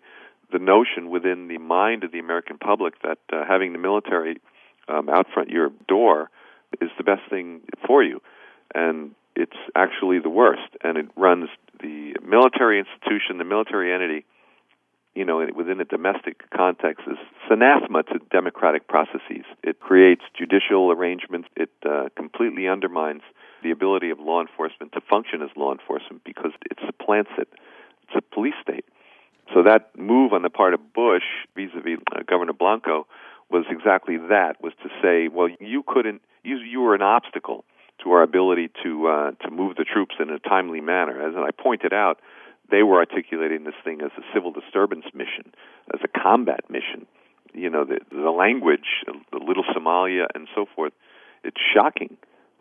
[0.52, 4.40] the notion within the mind of the American public that uh, having the military
[4.88, 6.30] um, out front your door
[6.80, 8.20] is the best thing for you,
[8.74, 10.70] and it's actually the worst.
[10.82, 11.48] And it runs
[11.80, 14.24] the military institution, the military entity,
[15.14, 17.18] you know, within a domestic context, is
[17.50, 19.44] anathema to democratic processes.
[19.62, 21.48] It creates judicial arrangements.
[21.56, 23.22] It uh, completely undermines
[23.62, 27.48] the ability of law enforcement to function as law enforcement because it supplants it.
[28.04, 28.84] It's a police state.
[29.54, 31.22] So that move on the part of Bush
[31.56, 33.06] vis-a-vis uh, Governor Blanco
[33.50, 37.64] was exactly that: was to say, well, you couldn't, you, you were an obstacle
[38.02, 41.26] to our ability to uh, to move the troops in a timely manner.
[41.26, 42.20] As I pointed out,
[42.70, 45.52] they were articulating this thing as a civil disturbance mission,
[45.94, 47.06] as a combat mission.
[47.54, 50.92] You know, the, the language, the little Somalia, and so forth.
[51.42, 52.16] It's shocking.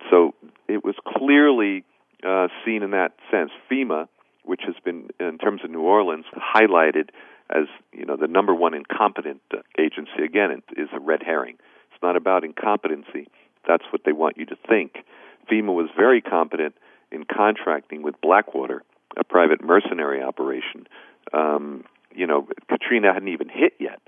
[0.10, 0.34] So
[0.68, 1.84] it was clearly
[2.26, 3.52] uh, seen in that sense.
[3.72, 4.08] FEMA
[4.48, 7.10] which has been, in terms of New Orleans, highlighted
[7.50, 10.24] as you know the number one incompetent uh, agency.
[10.24, 11.58] Again, it is a red herring.
[11.92, 13.28] It's not about incompetency.
[13.68, 15.04] That's what they want you to think.
[15.52, 16.76] FEMA was very competent
[17.12, 18.84] in contracting with Blackwater,
[19.18, 20.88] a private mercenary operation.
[21.34, 21.84] Um,
[22.16, 24.00] you know, Katrina hadn't even hit yet,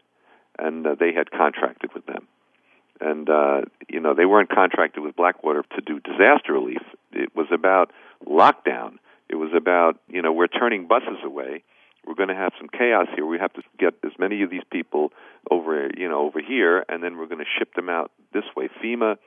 [0.58, 2.28] and uh, they had contracted with them.
[3.02, 6.82] And uh, you know, they weren't contracted with Blackwater to do disaster relief.
[7.14, 7.91] It was about
[8.28, 8.97] lockdown
[9.30, 11.64] it was about, you know, we're turning buses away.
[12.06, 13.26] We're going to have some chaos here.
[13.26, 15.14] We have to get as many of these people
[15.52, 18.70] over, you know, over here, and then we're going to ship them out this way.
[18.84, 19.18] FEMA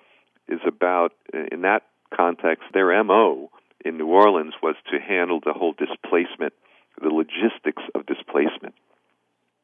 [0.49, 1.83] is about, in that
[2.15, 3.51] context, their MO
[3.85, 6.53] in New Orleans was to handle the whole displacement,
[7.01, 8.75] the logistics of displacement.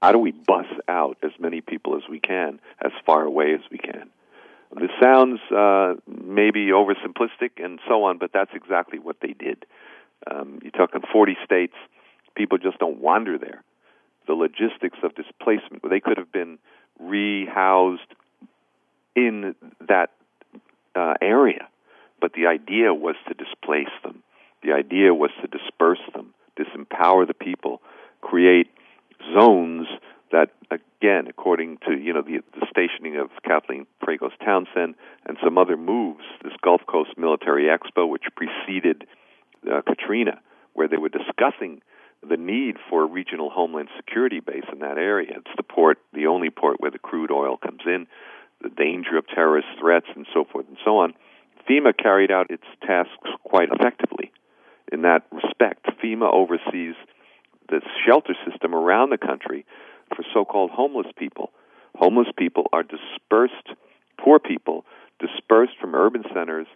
[0.03, 3.61] How do we bus out as many people as we can, as far away as
[3.71, 4.11] we can?
[4.79, 9.65] This sounds uh, maybe oversimplistic and so on, but that's exactly what they did.
[10.31, 11.75] Um, you're talking 40 states.
[12.37, 13.63] People just don't wander there.
[14.27, 16.59] The logistics of displacement, they could have been
[17.03, 17.99] rehoused
[19.17, 19.55] in
[19.89, 20.11] that
[20.95, 21.69] uh, area,
[22.21, 24.23] but the idea was to displace them.
[24.63, 27.81] The idea was to disperse them, disempower the people,
[28.21, 28.69] create
[29.35, 29.87] zones
[30.33, 34.95] that, again, according to you know the, the stationing of Kathleen Fragos Townsend
[35.27, 39.07] and some other moves, this Gulf Coast Military Expo, which preceded
[39.71, 40.41] uh, Katrina,
[40.75, 41.81] where they were discussing
[42.29, 45.35] the need for a regional homeland security base in that area.
[45.37, 48.07] It's the port, the only port where the crude oil comes in,
[48.61, 51.14] the danger of terrorist threats, and so forth and so on.
[51.69, 54.33] FEMA carried out its tasks quite effectively
[54.91, 55.87] in that respect.
[56.03, 56.95] FEMA oversees
[57.69, 59.64] the shelter system around the country
[60.14, 61.51] for so called homeless people.
[61.95, 63.77] Homeless people are dispersed,
[64.19, 64.85] poor people,
[65.19, 66.66] dispersed from urban centers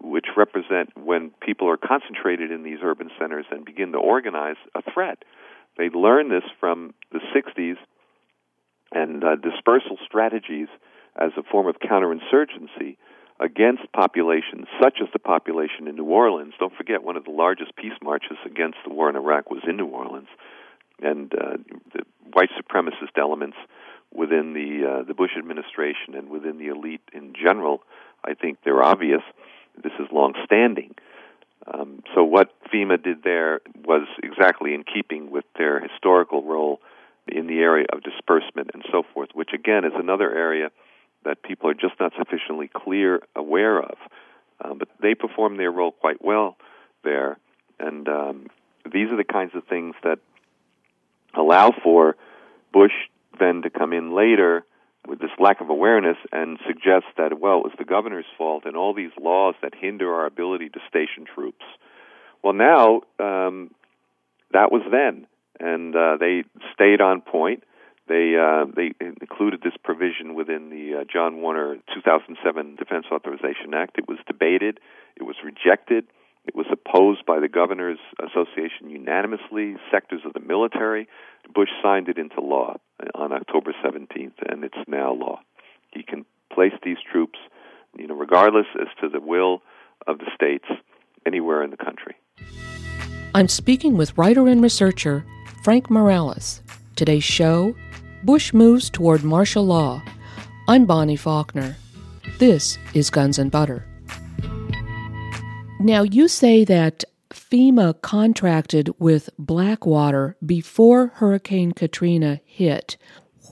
[0.00, 4.82] which represent when people are concentrated in these urban centers and begin to organize a
[4.92, 5.24] threat.
[5.76, 7.76] They learn this from the 60s
[8.92, 10.68] and uh, dispersal strategies
[11.16, 12.96] as a form of counterinsurgency
[13.42, 16.54] against populations such as the population in New Orleans.
[16.58, 19.76] Don't forget, one of the largest peace marches against the war in Iraq was in
[19.76, 20.28] New Orleans,
[21.02, 21.56] and uh,
[21.92, 23.56] the white supremacist elements
[24.14, 27.82] within the uh, the Bush administration and within the elite in general,
[28.24, 29.22] I think they're obvious.
[29.82, 30.94] This is long-standing.
[31.66, 36.80] Um, so what FEMA did there was exactly in keeping with their historical role
[37.26, 40.70] in the area of disbursement and so forth, which again is another area
[41.24, 43.96] that people are just not sufficiently clear aware of.
[44.64, 46.56] Um, but they perform their role quite well
[47.02, 47.38] there,
[47.80, 48.46] and um,
[48.84, 50.18] these are the kinds of things that
[51.34, 52.16] allow for
[52.72, 52.92] Bush
[53.40, 54.64] then to come in later
[55.08, 58.76] with this lack of awareness and suggest that, well, it was the governor's fault and
[58.76, 61.64] all these laws that hinder our ability to station troops.
[62.42, 63.74] Well, now, um,
[64.52, 65.26] that was then,
[65.58, 67.64] and uh, they stayed on point.
[68.08, 73.96] They uh, they included this provision within the uh, John Warner 2007 Defense Authorization Act.
[73.96, 74.80] It was debated,
[75.16, 76.06] it was rejected,
[76.44, 81.06] it was opposed by the Governors Association unanimously, sectors of the military.
[81.54, 82.76] Bush signed it into law
[83.14, 85.40] on October 17th, and it's now law.
[85.92, 87.38] He can place these troops,
[87.96, 89.62] you know, regardless as to the will
[90.06, 90.66] of the states
[91.24, 92.16] anywhere in the country.
[93.34, 95.24] I'm speaking with writer and researcher
[95.62, 96.60] Frank Morales.
[96.96, 97.74] Today's show
[98.24, 100.00] Bush moves toward martial law.
[100.68, 101.76] I'm Bonnie Faulkner.
[102.38, 103.84] This is Guns and Butter.
[105.80, 112.96] Now, you say that FEMA contracted with Blackwater before Hurricane Katrina hit.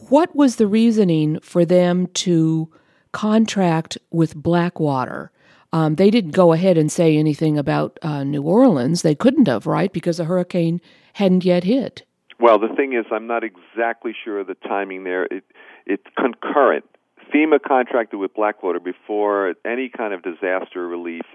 [0.08, 2.70] What was the reasoning for them to
[3.10, 5.32] contract with Blackwater?
[5.72, 9.02] Um, they didn't go ahead and say anything about uh, New Orleans.
[9.02, 9.92] They couldn't have, right?
[9.92, 10.80] Because the hurricane
[11.14, 12.04] hadn't yet hit.
[12.40, 15.24] Well, the thing is, I'm not exactly sure of the timing there.
[15.24, 15.44] It,
[15.84, 16.86] it's concurrent.
[17.32, 21.26] FEMA contracted with Blackwater before any kind of disaster relief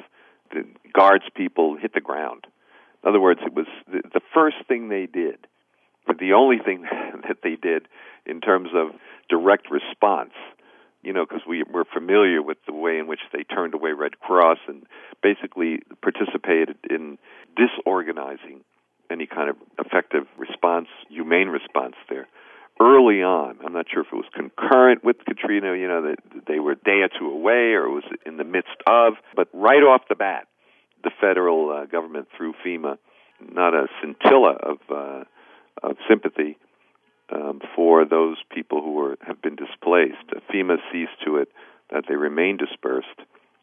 [0.51, 2.47] the guards people hit the ground.
[3.03, 5.37] In other words, it was the, the first thing they did,
[6.07, 6.83] but the only thing
[7.27, 7.87] that they did
[8.25, 8.89] in terms of
[9.29, 10.33] direct response.
[11.03, 14.19] You know, because we we're familiar with the way in which they turned away Red
[14.19, 14.87] Cross and
[15.21, 17.19] basically participated in
[17.55, 18.63] disorganizing
[19.09, 22.27] any kind of effective response, humane response there
[22.79, 23.57] early on.
[23.65, 26.75] I'm not sure if it was concurrent with Katrina, you know, that they were a
[26.75, 30.15] day or two away or it was in the midst of, but right off the
[30.15, 30.47] bat,
[31.03, 32.97] the federal uh, government through FEMA,
[33.39, 35.23] not a scintilla of uh,
[35.83, 36.57] of sympathy
[37.29, 40.25] um, for those people who were have been displaced.
[40.51, 41.49] FEMA sees to it
[41.91, 43.19] that they remain dispersed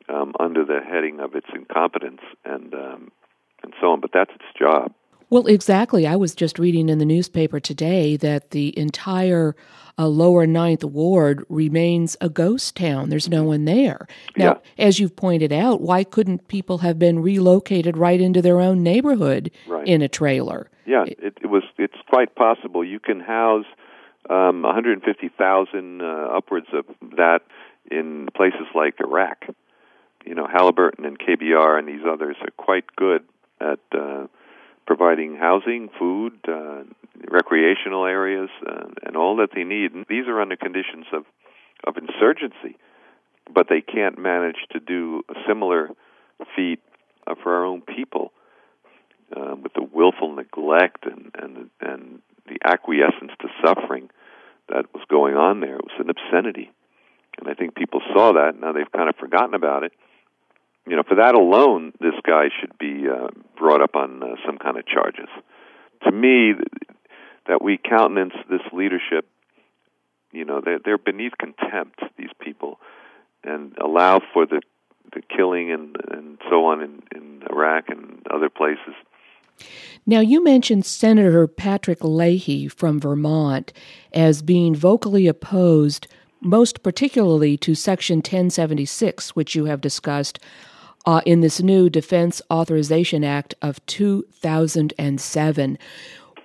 [0.09, 3.11] um, under the heading of its incompetence and um,
[3.63, 4.01] and so on.
[4.01, 4.93] But that's its job.
[5.33, 6.07] Well, exactly.
[6.07, 9.57] I was just reading in the newspaper today that the entire
[9.99, 13.09] uh, lower ninth ward remains a ghost town.
[13.09, 14.07] There's no one there.
[14.37, 14.85] Now, Yeah.
[14.87, 19.51] as you've pointed out, why couldn't people have been relocated right into their own neighborhood
[19.67, 19.87] Right.
[19.87, 20.69] in a trailer?
[20.85, 21.63] Yeah, it, it was.
[21.79, 22.85] It's quite possible.
[22.85, 23.65] You can house
[24.29, 26.05] um, 150,000 uh,
[26.37, 26.85] upwards of
[27.17, 27.41] that
[27.91, 29.47] in places like Iraq.
[30.27, 33.25] You know, Halliburton and KBR and these others are quite good
[33.63, 34.27] at uh,
[34.95, 36.83] providing housing, food, uh,
[37.31, 39.93] recreational areas, uh, and all that they need.
[39.95, 41.25] And these are under conditions of
[41.85, 42.77] of insurgency,
[43.53, 45.89] but they can't manage to do a similar
[46.55, 46.81] feat
[47.27, 48.33] uh, for our own people
[49.35, 54.11] uh, with the willful neglect and and and the acquiescence to suffering
[54.69, 55.77] that was going on there.
[55.77, 56.71] It was an obscenity,
[57.39, 58.61] and I think people saw that.
[58.61, 59.93] Now they've kind of forgotten about it.
[60.89, 64.59] You know, for that alone, this guy should be uh, brought up on uh, some
[64.59, 65.29] kind of charges.
[66.05, 66.55] To me,
[67.47, 69.29] that we countenance this leadership,
[70.33, 72.01] you know, they're, they're beneath contempt.
[72.17, 72.81] These people,
[73.45, 74.61] and allow for the
[75.15, 78.95] the killing and and so on in, in Iraq and other places.
[80.07, 83.73] Now, you mentioned Senator Patrick Leahy from Vermont
[84.13, 86.09] as being vocally opposed,
[86.41, 90.41] most particularly to Section 1076, which you have discussed
[91.07, 95.79] uh, in this new Defense Authorization Act of 2007.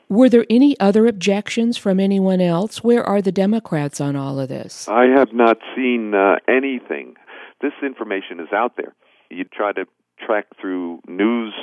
[0.10, 2.84] Were there any other objections from anyone else?
[2.84, 4.88] Where are the Democrats on all of this?
[4.88, 7.16] I have not seen uh, anything.
[7.62, 8.96] This information is out there.
[9.30, 9.86] You try to
[10.26, 11.54] track through news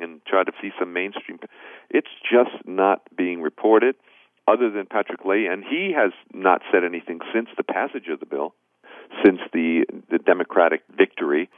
[0.00, 1.38] and try to see some mainstream.
[1.90, 3.94] It's just not being reported,
[4.48, 8.26] other than Patrick Leahy, and he has not said anything since the passage of the
[8.26, 8.54] bill,
[9.24, 11.48] since the the Democratic victory.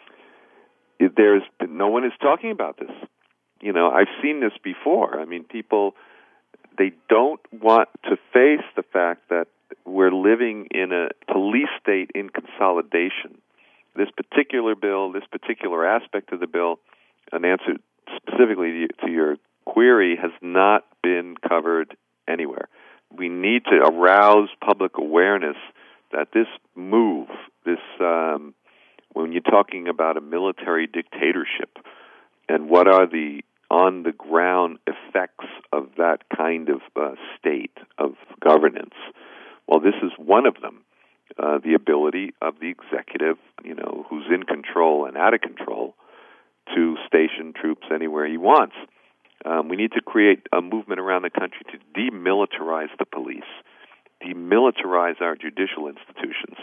[0.99, 2.90] There's no one is talking about this.
[3.61, 5.20] You know, I've seen this before.
[5.20, 5.94] I mean, people
[6.78, 9.49] they don't want to face the fact that
[9.84, 13.40] we're living in a police state in consolidation.
[13.96, 16.78] This particular bill, this particular aspect of the bill,
[17.32, 17.74] an answer
[18.16, 21.96] specifically to your query, has not been covered
[22.28, 22.68] anywhere.
[23.11, 25.57] We need to arouse public awareness
[26.12, 26.46] that this
[26.76, 27.28] move,
[27.64, 28.55] this um,
[29.12, 31.78] when you're talking about a military dictatorship,
[32.48, 38.14] and what are the on the ground effects of that kind of uh, state of
[38.40, 38.94] governance.
[39.66, 40.84] Well, this is one of them.
[41.38, 45.94] Uh, the ability of the executive, you know, who's in control and out of control,
[46.74, 48.74] to station troops anywhere he wants.
[49.44, 53.48] Um, we need to create a movement around the country to demilitarize the police,
[54.24, 56.56] demilitarize our judicial institutions,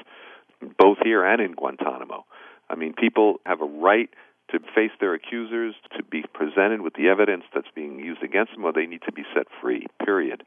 [0.77, 2.25] both here and in Guantanamo.
[2.69, 4.09] I mean, people have a right
[4.51, 8.63] to face their accusers, to be presented with the evidence that's being used against them,
[8.63, 10.43] or they need to be set free, period.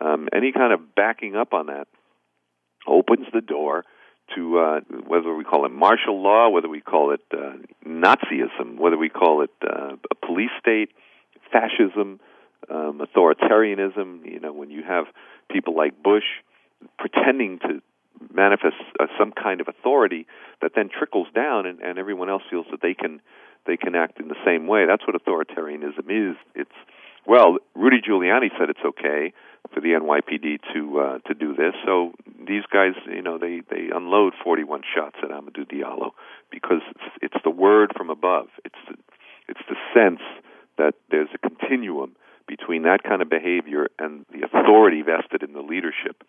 [0.00, 1.86] Um, any kind of backing up on that
[2.86, 3.84] opens the door
[4.34, 7.52] to uh, whether we call it martial law, whether we call it uh,
[7.86, 10.90] Nazism, whether we call it uh, a police state,
[11.52, 12.18] fascism,
[12.68, 14.26] um, authoritarianism.
[14.30, 15.04] You know, when you have
[15.50, 16.24] people like Bush
[16.98, 17.80] pretending to
[18.32, 20.26] manifest uh, some kind of authority
[20.62, 23.20] that then trickles down, and, and everyone else feels that they can
[23.66, 24.86] they can act in the same way.
[24.86, 26.36] That's what authoritarianism is.
[26.54, 26.70] It's
[27.26, 29.32] well, Rudy Giuliani said it's okay
[29.74, 31.74] for the NYPD to uh, to do this.
[31.84, 32.12] So
[32.46, 36.10] these guys, you know, they they unload 41 shots at Amadou Diallo
[36.50, 38.46] because it's, it's the word from above.
[38.64, 38.96] It's the,
[39.48, 40.20] it's the sense
[40.78, 42.14] that there's a continuum
[42.46, 46.22] between that kind of behavior and the authority vested in the leadership.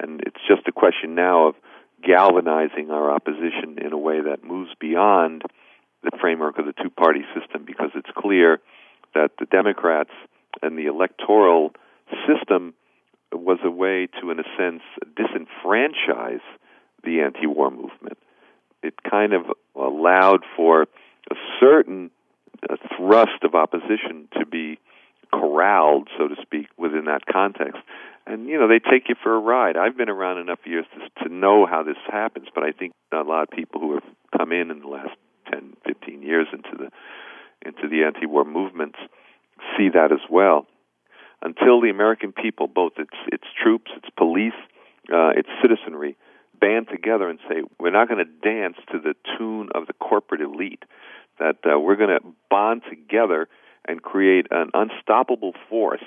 [0.00, 1.54] And it's just a question now of
[2.02, 5.42] galvanizing our opposition in a way that moves beyond
[6.02, 8.60] the framework of the two party system because it's clear
[9.14, 10.10] that the Democrats
[10.62, 11.72] and the electoral
[12.26, 12.74] system
[13.32, 14.82] was a way to, in a sense,
[15.14, 16.42] disenfranchise
[17.04, 18.18] the anti-war movement.
[18.82, 19.42] It kind of
[19.76, 20.82] allowed for
[21.30, 22.10] a certain
[22.68, 24.78] uh, thrust of opposition to be
[25.32, 27.80] corralled, so to speak, within that context.
[28.26, 29.76] And you know, they take you for a ride.
[29.76, 33.22] I've been around enough years to, to know how this happens, but I think a
[33.22, 34.04] lot of people who have
[34.36, 35.16] come in in the last
[35.52, 36.90] 10, 15 years into the
[37.64, 38.98] into the anti-war movements
[39.76, 40.66] see that as well.
[41.42, 44.54] Until the American people, both its its troops, its police,
[45.12, 46.16] uh, its citizenry,
[46.60, 50.40] band together and say we're not going to dance to the tune of the corporate
[50.40, 50.84] elite.
[51.38, 53.48] That uh, we're going to bond together
[53.86, 56.04] and create an unstoppable force.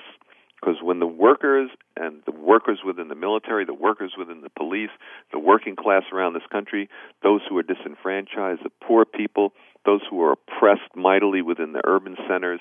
[0.66, 4.90] Because when the workers and the workers within the military, the workers within the police,
[5.32, 6.88] the working class around this country,
[7.22, 9.52] those who are disenfranchised, the poor people,
[9.84, 12.58] those who are oppressed mightily within the urban centers,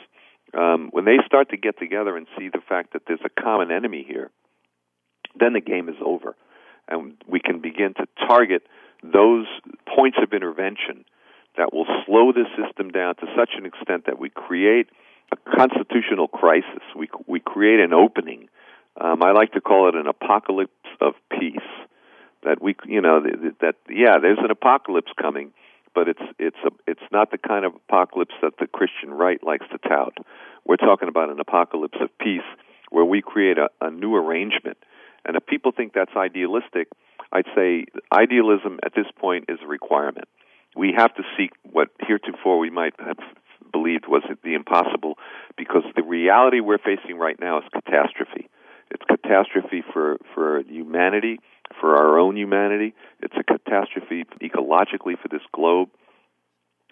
[0.53, 3.72] um, when they start to get together and see the fact that there's a common
[3.72, 4.30] enemy here,
[5.39, 6.36] then the game is over.
[6.88, 8.62] And we can begin to target
[9.01, 9.47] those
[9.97, 11.06] points of intervention
[11.58, 14.89] that will slow the system down to such an extent that we create
[15.32, 16.84] a constitutional crisis.
[16.96, 18.50] We, we create an opening.
[19.00, 20.72] Um, I like to call it an apocalypse
[21.02, 21.58] of peace.
[22.44, 25.52] That we, you know, that, that yeah, there's an apocalypse coming,
[25.96, 29.66] but it's it's a it's not the kind of apocalypse that the Christian right likes
[29.72, 30.18] to tout.
[30.64, 32.46] We're talking about an apocalypse of peace
[32.92, 34.78] where we create a, a new arrangement.
[35.26, 36.90] And if people think that's idealistic,
[37.32, 40.28] I'd say idealism at this point is a requirement.
[40.76, 43.18] We have to seek what heretofore we might have
[43.72, 45.18] believed was the impossible
[45.57, 48.49] because the reality we're facing right now is catastrophe.
[48.91, 51.39] It's catastrophe for, for humanity,
[51.80, 52.93] for our own humanity.
[53.22, 55.89] It's a catastrophe ecologically for this globe.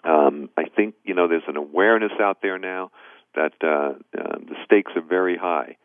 [0.04, 2.90] Um, I think you know there's an awareness out there now
[3.34, 5.76] that uh, uh, the stakes are very high,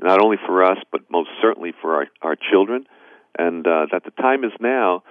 [0.00, 2.86] not only for us but most certainly for our, our children,
[3.38, 5.02] and uh, that the time is now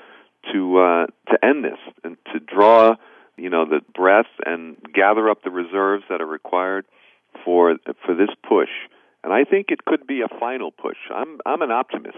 [0.51, 2.95] to uh, to end this and to draw
[3.37, 6.85] you know the breath and gather up the reserves that are required
[7.45, 7.75] for
[8.05, 8.69] for this push.
[9.23, 10.97] And I think it could be a final push.
[11.13, 12.17] I'm I'm an optimist,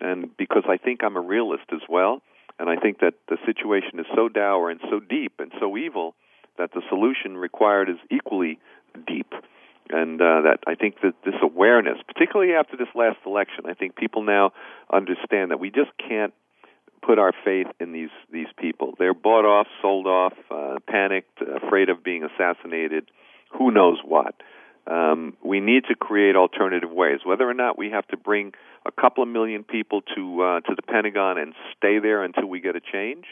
[0.00, 2.22] and because I think I'm a realist as well,
[2.58, 6.14] and I think that the situation is so dour and so deep and so evil
[6.58, 8.58] that the solution required is equally
[9.06, 9.32] deep.
[9.90, 13.96] And uh, that I think that this awareness, particularly after this last election, I think
[13.96, 14.52] people now
[14.92, 16.34] understand that we just can't
[17.00, 18.94] put our faith in these these people.
[18.98, 23.10] They're bought off, sold off, uh, panicked, afraid of being assassinated,
[23.56, 24.34] who knows what.
[24.86, 27.20] Um, we need to create alternative ways.
[27.24, 28.52] Whether or not we have to bring
[28.86, 32.60] a couple of million people to uh, to the Pentagon and stay there until we
[32.60, 33.26] get a change,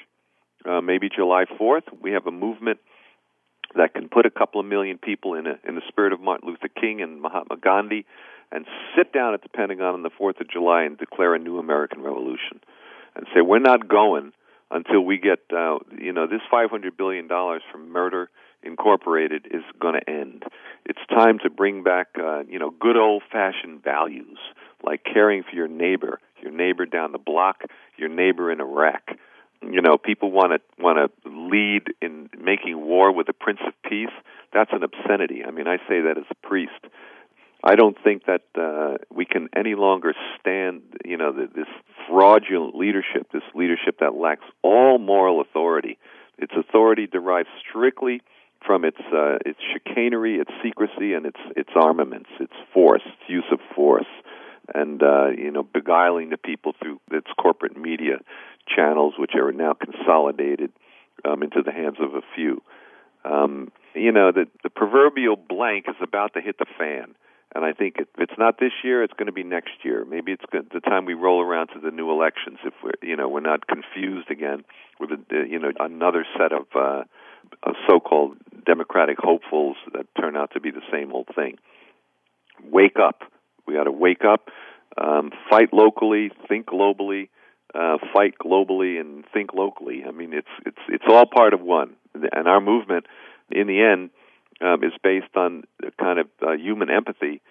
[0.68, 2.78] uh, maybe July 4th, we have a movement
[3.74, 6.48] that can put a couple of million people in a, in the spirit of Martin
[6.48, 8.04] Luther King and Mahatma Gandhi,
[8.52, 11.58] and sit down at the Pentagon on the 4th of July and declare a new
[11.58, 12.60] American Revolution
[13.16, 14.32] and say we're not going
[14.70, 18.30] until we get uh, you know this 500 billion dollars from murder
[18.62, 20.42] incorporated is going to end.
[20.84, 24.38] It's time to bring back uh, you know good old fashioned values
[24.84, 27.62] like caring for your neighbor your neighbor down the block
[27.96, 29.02] your neighbor in iraq
[29.62, 33.72] you know people want to want to lead in making war with the prince of
[33.88, 34.12] peace.
[34.52, 35.44] That's an obscenity.
[35.44, 36.72] I mean i say that as a priest
[37.66, 41.66] I don't think that uh, we can any longer stand, you know, this
[42.08, 45.98] fraudulent leadership, this leadership that lacks all moral authority.
[46.38, 48.22] Its authority derives strictly
[48.64, 53.50] from its uh, its chicanery, its secrecy, and its its armaments, its force, its use
[53.50, 54.06] of force,
[54.72, 58.18] and uh, you know, beguiling the people through its corporate media
[58.68, 60.70] channels, which are now consolidated
[61.24, 62.62] um, into the hands of a few.
[63.24, 67.16] Um, you know, the the proverbial blank is about to hit the fan
[67.54, 70.04] and I think if it's not this year, it's going to be next year.
[70.04, 72.58] Maybe it's the time we roll around to the new elections.
[72.64, 74.64] If we're, you know, we're not confused again
[74.98, 75.18] with, a,
[75.48, 77.04] you know, another set of, uh,
[77.88, 81.58] so-called democratic hopefuls that turn out to be the same old thing.
[82.64, 83.22] Wake up.
[83.66, 84.48] We got to wake up.
[84.98, 86.30] Um, fight locally.
[86.48, 87.28] Think globally.
[87.74, 90.02] Uh, fight globally and think locally.
[90.06, 91.94] I mean, it's it's it's all part of one.
[92.14, 93.06] And our movement,
[93.50, 94.10] in the end
[94.60, 95.64] um, is based on
[95.98, 97.42] kind of uh, human empathy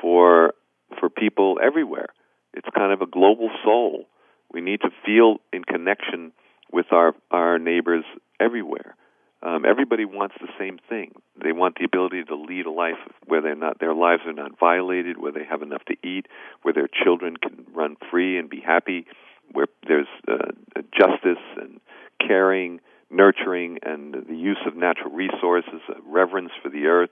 [0.00, 0.54] for
[0.98, 2.08] for people everywhere.
[2.54, 4.06] It's kind of a global soul.
[4.52, 6.32] We need to feel in connection
[6.72, 8.04] with our our neighbors
[8.40, 8.96] everywhere.
[9.44, 11.14] Um, everybody wants the same thing.
[11.42, 14.58] They want the ability to lead a life where they're not their lives are not
[14.58, 16.26] violated, where they have enough to eat,
[16.62, 19.06] where their children can run free and be happy,
[19.50, 20.52] where there's uh,
[20.96, 21.80] justice and
[22.24, 22.80] caring
[23.12, 27.10] nurturing and the use of natural resources, reverence for the earth.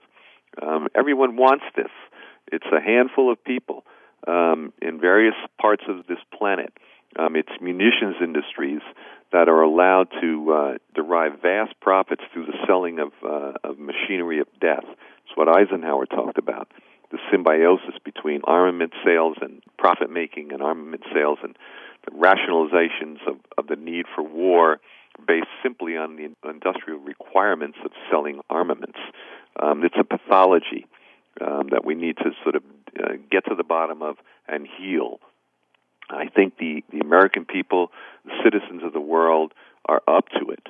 [0.61, 1.91] Um, everyone wants this.
[2.51, 3.83] It's a handful of people
[4.27, 6.73] um, in various parts of this planet.
[7.17, 8.81] Um, it's munitions industries
[9.31, 14.39] that are allowed to uh, derive vast profits through the selling of, uh, of machinery
[14.39, 14.85] of death.
[14.85, 16.69] It's what Eisenhower talked about
[17.11, 21.57] the symbiosis between armament sales and profit making and armament sales and
[22.05, 24.79] the rationalizations of, of the need for war
[25.25, 28.99] based simply on the industrial requirements of selling armaments.
[29.61, 30.87] Um, it's a pathology
[31.39, 32.63] um, that we need to sort of
[33.01, 34.17] uh, get to the bottom of
[34.47, 35.19] and heal.
[36.09, 37.91] I think the, the American people,
[38.25, 39.53] the citizens of the world,
[39.85, 40.65] are up to it.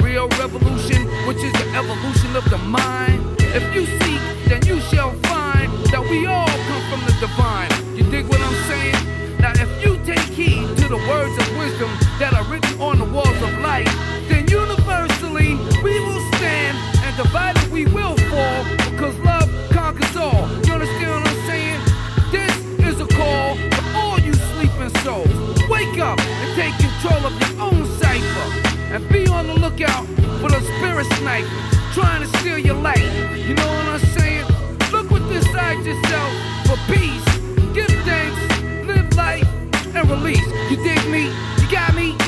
[0.10, 3.22] real revolution, which is the evolution of the mind?
[3.40, 7.70] If you seek, then you shall find that we all come from the divine.
[7.96, 8.99] You dig what I'm saying?
[29.80, 30.06] Lookout
[30.42, 31.50] for the spirit snipers
[31.94, 33.04] trying to steal your light.
[33.36, 34.46] You know what I'm saying?
[34.92, 36.32] Look within inside yourself
[36.66, 37.26] for peace.
[37.74, 39.48] Give thanks, live life,
[39.96, 40.46] and release.
[40.70, 41.28] You dig me?
[41.62, 42.19] You got me?